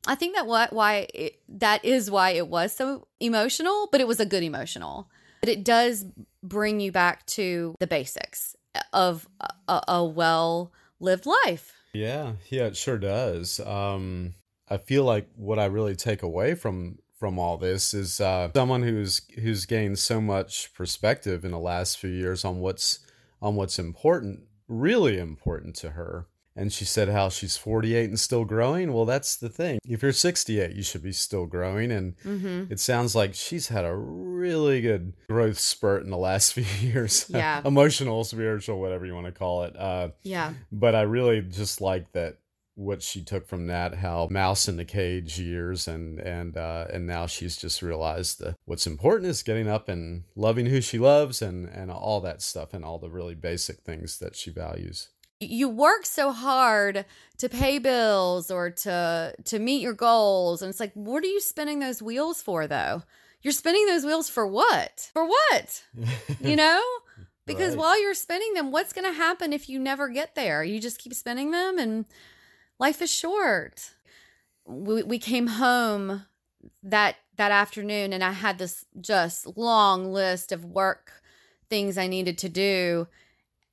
[0.07, 4.07] I think that what why it, that is why it was so emotional, but it
[4.07, 5.09] was a good emotional.
[5.41, 6.05] But it does
[6.43, 8.55] bring you back to the basics
[8.93, 9.27] of
[9.67, 11.73] a, a well lived life.
[11.93, 13.59] Yeah, yeah, it sure does.
[13.59, 14.33] Um,
[14.69, 18.83] I feel like what I really take away from from all this is uh, someone
[18.83, 22.99] who's who's gained so much perspective in the last few years on what's
[23.41, 26.27] on what's important, really important to her.
[26.59, 28.91] And she said how she's 48 and still growing.
[28.93, 29.79] Well, that's the thing.
[29.85, 31.91] If you're 68, you should be still growing.
[31.91, 32.71] And Mm-hmm.
[32.71, 37.25] it sounds like she's had a really good growth spurt in the last few years.
[37.29, 37.61] Yeah.
[37.65, 39.75] Emotional, spiritual, whatever you want to call it.
[39.77, 40.53] Uh, Yeah.
[40.71, 42.37] but I really just like that
[42.75, 47.05] what she took from that, how mouse in the cage years, and and uh, and
[47.05, 51.41] now she's just realized that what's important is getting up and loving who she loves,
[51.41, 55.09] and and all that stuff, and all the really basic things that she values.
[55.39, 57.05] You work so hard
[57.37, 61.39] to pay bills or to to meet your goals and it's like what are you
[61.39, 63.03] spinning those wheels for though?
[63.41, 65.09] You're spinning those wheels for what?
[65.13, 65.83] For what?
[66.41, 66.81] You know?
[67.45, 67.79] Because Right.
[67.79, 70.63] while you're spinning them what's going to happen if you never get there?
[70.63, 72.05] You just keep spinning them and
[72.79, 73.91] life is short.
[74.65, 76.25] We, we came home
[76.83, 81.21] that that afternoon and i had this just long list of work
[81.69, 83.07] things i needed to do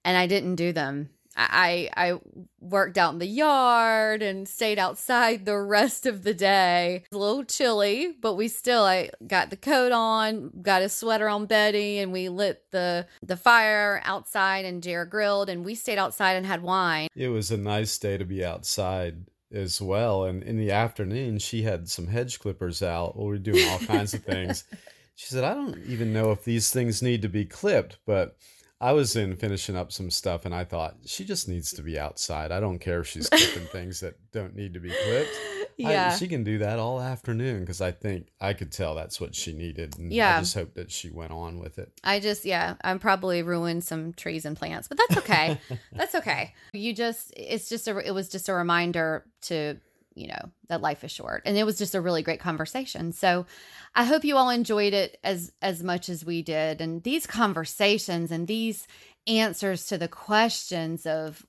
[0.05, 2.19] and i didn't do them I I
[2.61, 7.03] worked out in the yard and stayed outside the rest of the day.
[7.05, 10.89] It was a little chilly, but we still I got the coat on, got a
[10.89, 15.75] sweater on Betty, and we lit the the fire outside and Jared grilled and we
[15.75, 17.09] stayed outside and had wine.
[17.15, 21.63] It was a nice day to be outside as well, and in the afternoon she
[21.63, 23.17] had some hedge clippers out.
[23.17, 24.65] We were doing all kinds of things.
[25.19, 28.37] She said, "I don't even know if these things need to be clipped, but."
[28.81, 31.99] I was in finishing up some stuff and I thought she just needs to be
[31.99, 32.53] outside.
[32.53, 35.31] I don't care if she's clipping things that don't need to be clipped.
[35.35, 36.17] I- Yeah.
[36.17, 39.53] she can do that all afternoon because I think I could tell that's what she
[39.53, 39.99] needed.
[39.99, 40.37] And Yeah.
[40.37, 41.93] I just hope that she went on with it.
[42.03, 45.61] I just, yeah, I'm probably ruined some trees and plants, but that's okay.
[45.93, 46.55] that's okay.
[46.73, 49.77] You just, it's just a, it was just a reminder to,
[50.17, 51.43] you know, that life is short.
[51.45, 53.13] And it was just a really great conversation.
[53.13, 53.47] So
[53.95, 56.81] I hope you all enjoyed it as, as much as we did.
[56.81, 58.89] And these conversations and these
[59.27, 61.47] answers to the questions of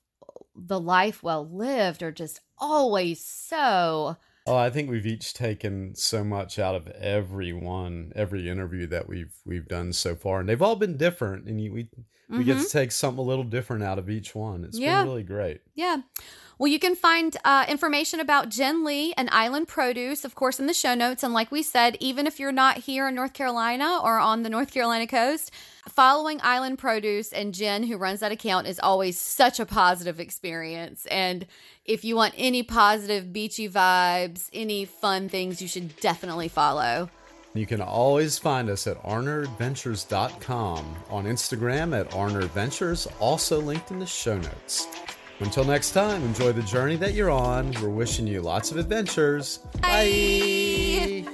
[0.54, 4.16] the life well lived are just always so,
[4.48, 9.06] Oh, I think we've each taken so much out of every one, every interview that
[9.06, 11.46] we've we've done so far, and they've all been different.
[11.46, 11.88] And you, we
[12.28, 14.64] we get to take something a little different out of each one.
[14.64, 15.00] It's Yeah.
[15.00, 15.60] been really great.
[15.74, 15.98] Yeah.
[16.58, 20.66] Well, you can find uh, information about Jen Lee and Island Produce, of course, in
[20.66, 21.22] the show notes.
[21.22, 24.50] And like we said, even if you're not here in North Carolina or on the
[24.50, 25.52] North Carolina coast,
[25.88, 31.06] following Island Produce and Jen, who runs that account, is always such a positive experience.
[31.06, 31.46] And
[31.84, 37.08] if you want any positive beachy vibes, any fun things, you should definitely follow.
[37.58, 44.06] You can always find us at arneradventures.com, on Instagram at arneradventures, also linked in the
[44.06, 44.86] show notes.
[45.40, 47.72] Until next time, enjoy the journey that you're on.
[47.82, 49.58] We're wishing you lots of adventures.
[49.80, 51.26] Bye.